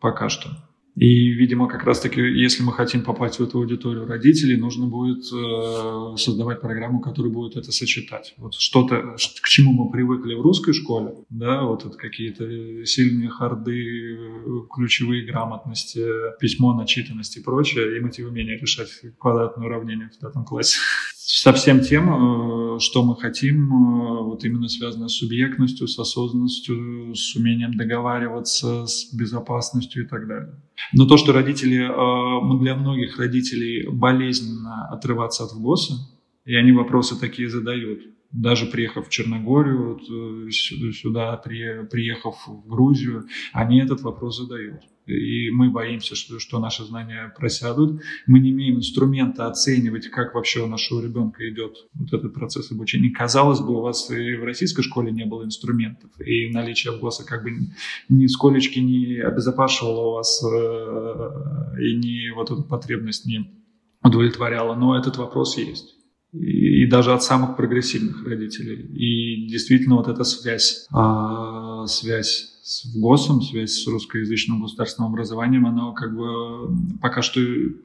[0.00, 0.50] пока что.
[0.96, 6.16] И, видимо, как раз-таки, если мы хотим попасть в эту аудиторию родителей, нужно будет э,
[6.16, 8.34] создавать программу, которая будет это сочетать.
[8.36, 14.18] Вот что-то, к чему мы привыкли в русской школе, да, вот это какие-то сильные харды,
[14.72, 16.06] ключевые грамотности,
[16.38, 20.78] письмо, начитанность и прочее, и мотив умения решать квадратное уравнение в пятом классе.
[21.26, 27.14] Со всем тем, э, что мы хотим, э, вот именно связано с субъектностью, с осознанностью,
[27.14, 30.60] с умением договариваться, с безопасностью и так далее.
[30.92, 35.94] Но то, что родители, э, для многих родителей болезненно отрываться от ВГОСа,
[36.44, 38.00] и они вопросы такие задают.
[38.30, 40.00] Даже приехав в Черногорию,
[40.50, 44.82] сюда, приехав в Грузию, они этот вопрос задают.
[45.06, 48.00] И мы боимся, что, что наши знания просядут.
[48.26, 53.10] Мы не имеем инструмента оценивать, как вообще у нашего ребенка идет вот этот процесс обучения.
[53.10, 57.42] Казалось бы, у вас и в российской школе не было инструментов, и наличие ВГОСа как
[57.42, 57.50] бы
[58.08, 63.50] ни сколечки не обезопасивало вас, э, и не вот эту потребность не
[64.02, 65.96] удовлетворяло, но этот вопрос есть.
[66.32, 68.86] И, даже от самых прогрессивных родителей.
[68.94, 75.92] И действительно вот эта связь, э, связь с ГОСом, связь с русскоязычным государственным образованием, она
[75.92, 77.38] как бы пока что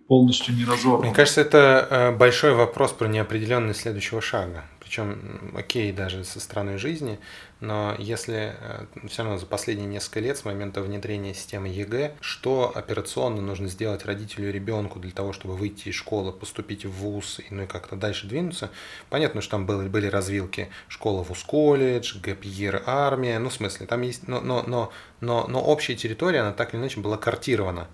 [0.08, 1.04] полностью не разорвана.
[1.04, 6.80] Мне кажется, это э, большой вопрос про неопределенность следующего шага причем окей даже со стороны
[6.80, 7.20] жизни,
[7.60, 12.72] но если э, все равно за последние несколько лет с момента внедрения системы ЕГЭ, что
[12.74, 17.42] операционно нужно сделать родителю и ребенку для того, чтобы выйти из школы, поступить в ВУЗ
[17.48, 18.72] и, ну и как-то дальше двинуться,
[19.12, 24.02] понятно, что там были, были развилки школа ВУЗ-колледж, gap year, армия, ну в смысле, там
[24.02, 27.88] есть, но, но, но, но, но общая территория, она так или иначе была картирована.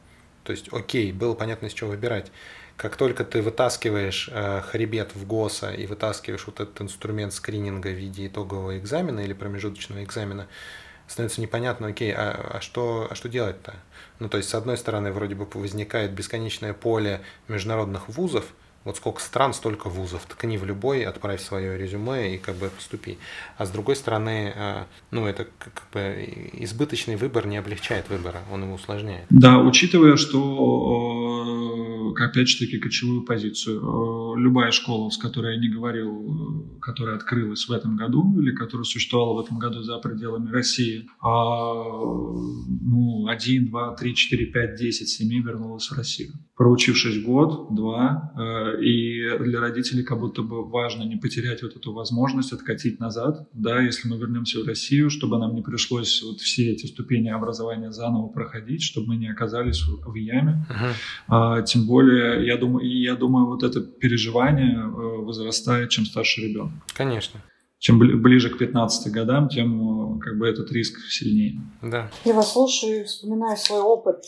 [0.45, 2.31] То есть, окей, было понятно, из чего выбирать.
[2.77, 8.27] Как только ты вытаскиваешь э, хребет ФГОСа и вытаскиваешь вот этот инструмент скрининга в виде
[8.27, 10.47] итогового экзамена или промежуточного экзамена,
[11.07, 13.75] становится непонятно, окей, а, а, что, а что делать-то?
[14.19, 18.45] Ну, то есть, с одной стороны, вроде бы возникает бесконечное поле международных вузов,
[18.85, 20.25] вот сколько стран, столько вузов.
[20.25, 23.17] Ткни в любой, отправь свое резюме и как бы поступи.
[23.57, 28.63] А с другой стороны, э, ну, это как бы избыточный выбор не облегчает выбора, он
[28.63, 29.25] его усложняет.
[29.29, 31.35] Да, учитывая, что
[32.23, 33.81] опять же таки, ключевую позицию.
[33.81, 38.51] Э, любая школа, с которой я не говорил, э, которая открылась в этом году или
[38.51, 44.75] которая существовала в этом году за пределами России, а, ну, один, два, три, четыре, пять,
[44.75, 46.33] десять семей вернулась в Россию.
[46.55, 51.93] Проучившись год, два, э, и для родителей как будто бы важно не потерять вот эту
[51.93, 56.71] возможность откатить назад, да, если мы вернемся в Россию, чтобы нам не пришлось вот все
[56.71, 60.65] эти ступени образования заново проходить, чтобы мы не оказались в яме.
[60.69, 60.93] Uh-huh.
[61.27, 66.73] А, тем более я думаю, я думаю, вот это переживание э, возрастает, чем старше ребенок.
[66.93, 67.41] Конечно.
[67.79, 71.61] Чем ближе к 15 годам, тем э, как бы этот риск сильнее.
[71.81, 72.09] Да.
[72.23, 74.23] Я вас слушаю и вспоминаю свой опыт.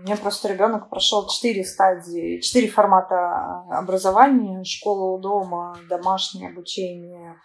[0.00, 4.64] Э, у меня просто ребенок прошел четыре стадии, четыре формата образования.
[4.64, 7.36] Школа у дома, домашнее обучение,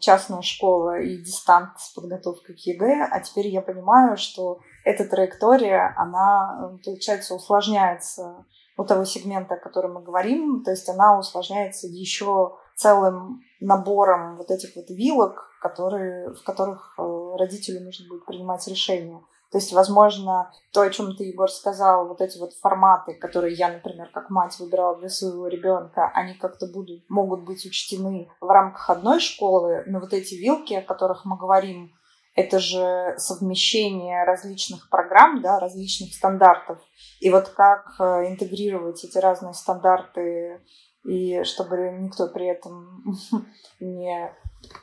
[0.00, 3.08] частная школа и дистант с подготовкой к ЕГЭ.
[3.10, 8.44] А теперь я понимаю, что эта траектория, она, получается, усложняется
[8.76, 14.50] у того сегмента, о котором мы говорим, то есть она усложняется еще целым набором вот
[14.50, 17.02] этих вот вилок, которые, в которых э,
[17.38, 19.22] родителю нужно будет принимать решения.
[19.54, 23.68] То есть, возможно, то, о чем ты, Егор, сказал, вот эти вот форматы, которые я,
[23.68, 28.90] например, как мать выбирала для своего ребенка, они как-то будут, могут быть учтены в рамках
[28.90, 31.92] одной школы, но вот эти вилки, о которых мы говорим,
[32.34, 36.80] это же совмещение различных программ, да, различных стандартов.
[37.20, 40.64] И вот как э, интегрировать эти разные стандарты,
[41.04, 43.04] и чтобы никто при этом
[43.78, 44.34] не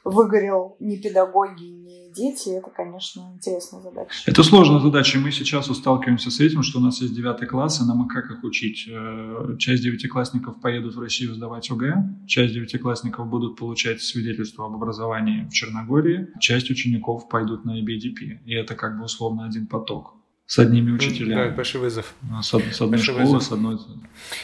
[0.04, 4.12] выгорел ни педагоги, ни дети, это, конечно, интересная задача.
[4.26, 7.86] Это сложная задача, мы сейчас сталкиваемся с этим, что у нас есть девятый класс, и
[7.86, 8.88] нам как их учить?
[8.90, 15.48] Э, часть девятиклассников поедут в Россию сдавать ОГЭ, часть девятиклассников будут получать свидетельство об образовании
[15.50, 20.60] в Черногории, часть учеников пойдут на EBDP, и это как бы условно один поток с
[20.60, 21.50] одними учителями.
[21.50, 22.14] Да, большой вызов.
[22.42, 23.44] С, с одной большой школы, вызов.
[23.44, 23.78] с одной...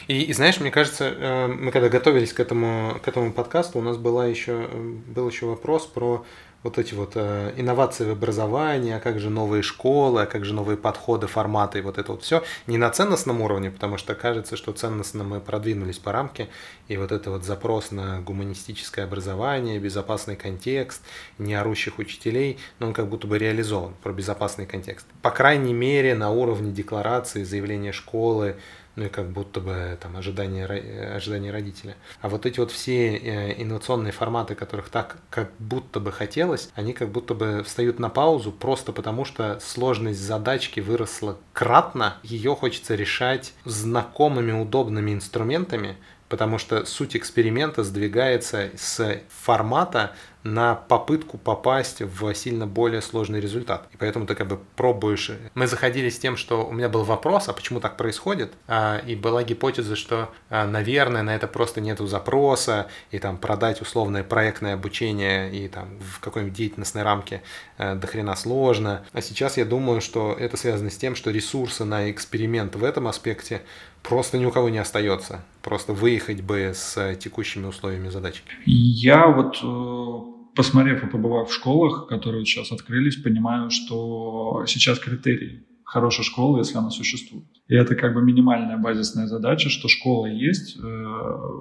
[0.07, 3.81] И, и знаешь, мне кажется, э, мы когда готовились к этому, к этому подкасту, у
[3.81, 6.25] нас была еще, э, был еще вопрос про
[6.63, 10.53] вот эти вот э, инновации в образовании, а как же новые школы, а как же
[10.53, 14.57] новые подходы, форматы и вот это вот все не на ценностном уровне, потому что кажется,
[14.57, 16.49] что ценностно мы продвинулись по рамке,
[16.87, 21.01] и вот это вот запрос на гуманистическое образование, безопасный контекст,
[21.37, 25.05] не орущих учителей, но он как будто бы реализован про безопасный контекст.
[25.21, 28.55] По крайней мере, на уровне декларации, заявления школы,
[28.97, 31.95] ну и как будто бы там ожидания, ожидания родителя.
[32.19, 36.93] А вот эти вот все э, инновационные форматы, которых так как будто бы хотелось, они
[36.93, 42.95] как будто бы встают на паузу просто потому, что сложность задачки выросла кратно, ее хочется
[42.95, 45.95] решать знакомыми, удобными инструментами,
[46.29, 50.13] потому что суть эксперимента сдвигается с формата
[50.43, 53.87] на попытку попасть в сильно более сложный результат.
[53.93, 55.31] И поэтому ты как бы пробуешь.
[55.55, 58.53] Мы заходили с тем, что у меня был вопрос, а почему так происходит?
[58.67, 63.81] А, и была гипотеза, что, а, наверное, на это просто нету запроса, и там продать
[63.81, 67.41] условное проектное обучение и там в какой-нибудь деятельностной рамке
[67.77, 69.05] а, до хрена сложно.
[69.11, 73.07] А сейчас я думаю, что это связано с тем, что ресурсы на эксперимент в этом
[73.07, 73.63] аспекте
[74.07, 75.43] просто ни у кого не остается.
[75.61, 78.41] Просто выехать бы с текущими условиями задачи.
[78.65, 85.66] Я вот э, посмотрев и побывав в школах, которые сейчас открылись, понимаю, что сейчас критерии
[85.87, 87.45] хорошая школа, если она существует.
[87.69, 90.81] И это как бы минимальная базисная задача, что школа есть, э,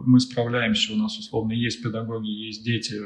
[0.05, 2.97] мы справляемся, у нас условно есть педагоги, есть дети,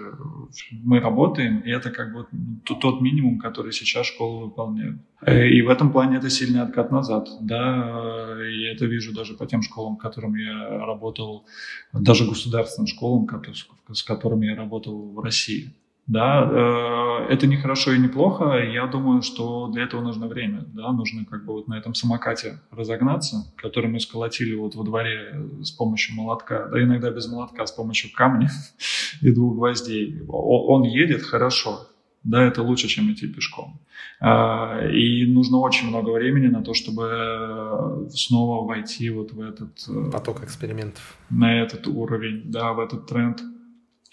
[0.73, 2.27] мы работаем, и это как бы
[2.65, 4.99] тот минимум, который сейчас школы выполняют.
[5.21, 9.47] Э, и в этом плане это сильный откат назад, да, я это вижу даже по
[9.47, 11.45] тем школам, которым я работал,
[11.93, 13.29] даже государственным школам,
[13.93, 15.75] с которыми я работал в России.
[16.11, 18.59] Да, э, это не хорошо и не плохо.
[18.59, 20.65] Я думаю, что для этого нужно время.
[20.75, 25.41] Да, нужно как бы вот на этом самокате разогнаться, который мы сколотили вот во дворе
[25.63, 28.51] с помощью молотка, да, иногда без молотка, с помощью камня
[29.23, 30.21] и двух гвоздей.
[30.27, 31.87] Он едет хорошо,
[32.25, 33.81] да, это лучше, чем идти пешком.
[34.19, 39.89] А, и нужно очень много времени на то, чтобы снова войти вот в этот...
[39.89, 41.17] Э, Поток экспериментов.
[41.31, 43.41] На этот уровень, да, в этот тренд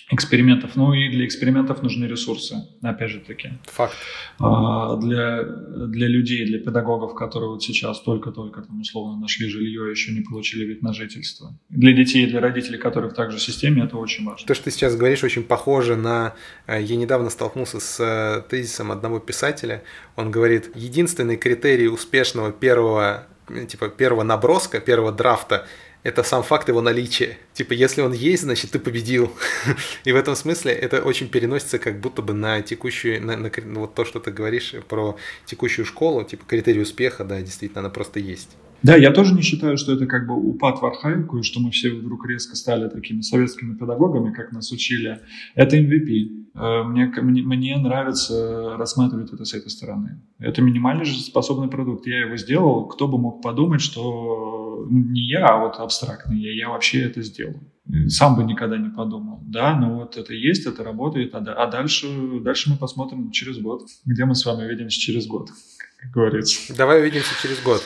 [0.09, 0.75] экспериментов.
[0.75, 3.51] Ну и для экспериментов нужны ресурсы, опять же таки.
[3.65, 3.93] Факт.
[4.39, 10.13] А, для, для людей, для педагогов, которые вот сейчас только-только там условно нашли жилье, еще
[10.13, 11.57] не получили вид на жительство.
[11.69, 14.47] Для детей и для родителей, которых также в системе, это очень важно.
[14.47, 16.35] То, что ты сейчас говоришь, очень похоже на...
[16.67, 19.83] Э, я недавно столкнулся с э, тезисом одного писателя.
[20.15, 23.27] Он говорит, единственный критерий успешного первого
[23.67, 25.65] типа первого наброска, первого драфта
[26.03, 27.37] это сам факт его наличия.
[27.53, 29.31] Типа, если он есть, значит, ты победил.
[30.05, 33.95] И в этом смысле это очень переносится как будто бы на текущую, на, на, вот
[33.95, 38.49] то, что ты говоришь про текущую школу, типа критерий успеха, да, действительно, она просто есть.
[38.83, 41.71] Да, я тоже не считаю, что это как бы упад в архаику, и что мы
[41.71, 45.19] все вдруг резко стали такими советскими педагогами, как нас учили.
[45.55, 46.46] Это MVP.
[46.57, 50.21] Э, мне, мне, нравится рассматривать это с этой стороны.
[50.39, 52.07] Это минимально же способный продукт.
[52.07, 52.87] Я его сделал.
[52.87, 57.59] Кто бы мог подумать, что не я, а вот абстрактный я, я вообще это сделал.
[58.07, 59.39] Сам бы никогда не подумал.
[59.43, 62.07] Да, ну вот это есть, это работает, а, а дальше,
[62.41, 65.49] дальше мы посмотрим через год, где мы с вами увидимся через год,
[65.97, 66.75] как говорится.
[66.75, 67.81] Давай увидимся через год.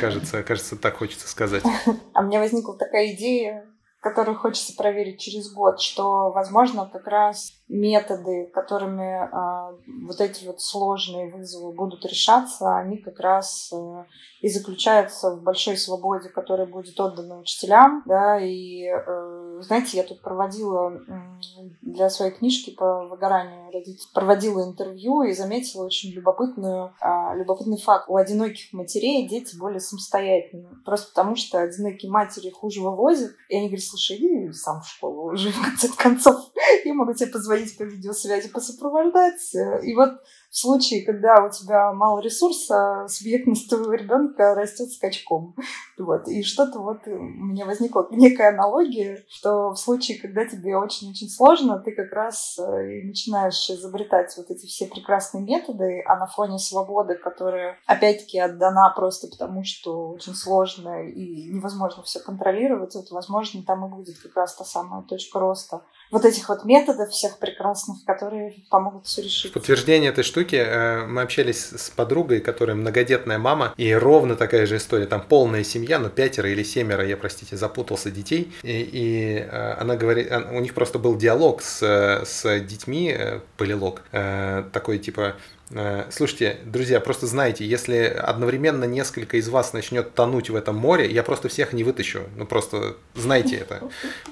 [0.00, 1.64] Кажется, кажется, так хочется сказать.
[2.14, 3.64] А мне возникла такая идея,
[4.02, 10.60] которую хочется проверить через год, что, возможно, как раз методы, которыми э, вот эти вот
[10.60, 14.04] сложные вызовы будут решаться, они как раз э,
[14.40, 20.20] и заключаются в большой свободе, которая будет отдана учителям, да, и э, знаете, я тут
[20.20, 21.00] проводила
[21.82, 28.08] для своей книжки по выгоранию родителей, проводила интервью и заметила очень любопытную, э, любопытный факт.
[28.08, 33.68] У одиноких матерей дети более самостоятельны, просто потому что одинокие матери хуже вывозят, и они
[33.68, 36.36] говорят, слушай, иди сам в школу уже, в конце концов,
[36.84, 39.54] я могу тебе позвонить по видеосвязи, посопровождать.
[39.82, 40.20] И вот
[40.52, 45.56] в случае, когда у тебя мало ресурса, субъектность твоего ребенка растет скачком.
[45.96, 46.28] Вот.
[46.28, 51.78] И что-то вот у меня возникла некая аналогия, что в случае, когда тебе очень-очень сложно,
[51.78, 56.58] ты как раз э, и начинаешь изобретать вот эти все прекрасные методы, а на фоне
[56.58, 63.62] свободы, которая опять-таки отдана просто потому, что очень сложно и невозможно все контролировать, вот, возможно,
[63.62, 65.80] там и будет как раз та самая точка роста
[66.12, 69.50] вот этих вот методов всех прекрасных, которые помогут все решить.
[69.50, 74.66] В подтверждение этой штуки э, мы общались с подругой, которая многодетная мама, и ровно такая
[74.66, 75.06] же история.
[75.06, 78.52] Там полная семья, но пятеро или семеро, я, простите, запутался детей.
[78.62, 81.82] И, и э, она говорит, у них просто был диалог с,
[82.24, 84.02] с детьми, э, полилог,
[84.72, 85.61] такой типа, Э,
[86.10, 91.22] слушайте, друзья, просто знайте, если одновременно несколько из вас начнет тонуть в этом море, я
[91.22, 92.22] просто всех не вытащу.
[92.36, 93.82] Ну просто знайте это.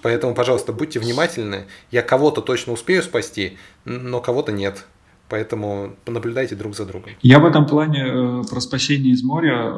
[0.03, 1.67] Поэтому, пожалуйста, будьте внимательны.
[1.91, 4.85] Я кого-то точно успею спасти, но кого-то нет.
[5.31, 7.13] Поэтому понаблюдайте друг за другом.
[7.23, 9.73] Я в этом плане э, про спасение из моря, э,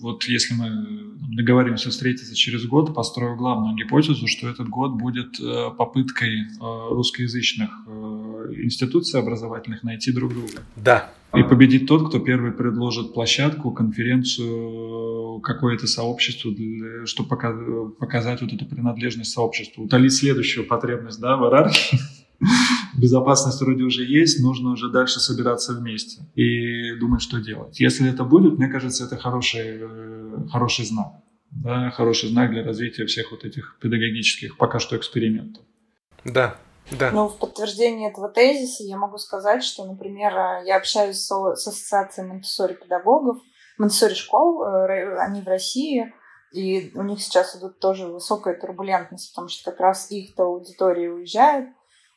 [0.00, 5.70] вот если мы договоримся встретиться через год, построю главную гипотезу, что этот год будет э,
[5.76, 10.62] попыткой э, русскоязычных э, институций образовательных найти друг друга.
[10.76, 11.10] Да.
[11.34, 17.28] И победит тот, кто первый предложит площадку, конференцию, какое-то сообщество, для, чтобы
[18.00, 22.00] показать вот эту принадлежность сообществу, утолить следующую потребность да, в иерархии
[22.94, 27.80] безопасность вроде уже есть, нужно уже дальше собираться вместе и думать, что делать.
[27.80, 31.12] Если это будет, мне кажется, это хороший, э, хороший знак.
[31.50, 35.64] Да, хороший знак для развития всех вот этих педагогических пока что экспериментов.
[36.24, 36.56] Да,
[36.92, 37.10] да.
[37.10, 40.32] Ну, в подтверждение этого тезиса я могу сказать, что, например,
[40.64, 43.38] я общаюсь с, с ассоциацией монтессори педагогов,
[43.78, 46.12] монтессори школ, э, они в России,
[46.52, 51.68] и у них сейчас идут тоже высокая турбулентность, потому что как раз их-то аудитория уезжает,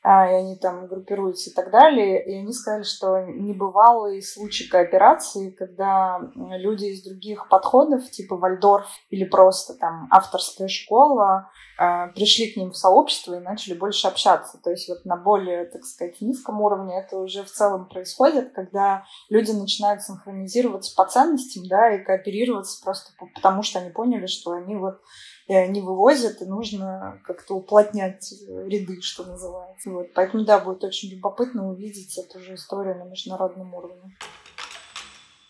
[0.03, 2.23] и они там группируются и так далее.
[2.25, 9.23] И они сказали, что небывалый случай кооперации, когда люди из других подходов, типа Вальдорф или
[9.23, 14.59] просто там авторская школа, а, пришли к ним в сообщество и начали больше общаться.
[14.61, 19.05] То есть вот на более, так сказать, низком уровне это уже в целом происходит, когда
[19.29, 24.75] люди начинают синхронизироваться по ценностям, да, и кооперироваться просто потому, что они поняли, что они
[24.75, 24.99] вот
[25.47, 29.89] э, не вывозят, и нужно как-то уплотнять ряды, что называется.
[29.89, 30.13] Вот.
[30.13, 34.15] Поэтому, да, будет очень любопытно увидеть эту же историю на международном уровне.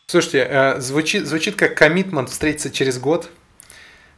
[0.08, 3.30] Слушайте, э, звучит, звучит как коммитмент встретиться через год.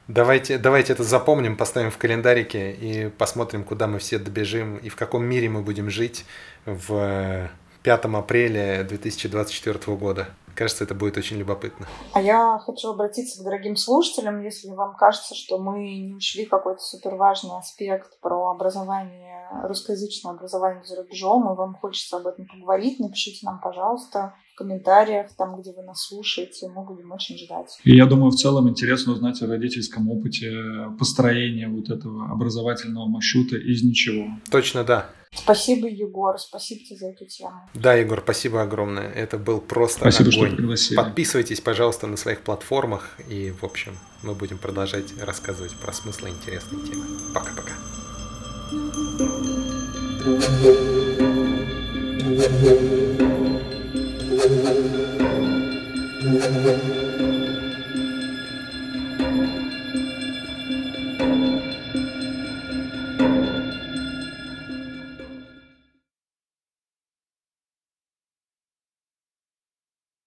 [0.07, 4.95] Давайте, давайте это запомним, поставим в календарике и посмотрим, куда мы все добежим и в
[4.95, 6.25] каком мире мы будем жить
[6.65, 7.49] в
[7.81, 10.27] 5 апреля 2024 года.
[10.55, 11.85] Кажется, это будет очень любопытно.
[12.13, 16.79] А я хочу обратиться к дорогим слушателям, если вам кажется, что мы не ушли какой-то
[16.79, 22.99] супер важный аспект про образование, русскоязычное образование за рубежом, и вам хочется об этом поговорить,
[22.99, 26.69] напишите нам, пожалуйста, в комментариях, там, где вы нас слушаете.
[26.69, 27.77] Мы будем очень ждать.
[27.83, 30.51] И я думаю, в целом интересно узнать о родительском опыте
[30.97, 34.27] построения вот этого образовательного маршрута из ничего.
[34.49, 35.09] Точно, да.
[35.33, 37.51] Спасибо, Егор, спасибо тебе за эту тему.
[37.73, 39.09] Да, Егор, спасибо огромное.
[39.11, 40.33] Это был просто Спасибо, огонь.
[40.33, 40.95] что пригласили.
[40.95, 43.09] Подписывайтесь, пожалуйста, на своих платформах.
[43.27, 47.05] И, в общем, мы будем продолжать рассказывать про смыслы интересные темы.
[47.33, 47.73] Пока-пока.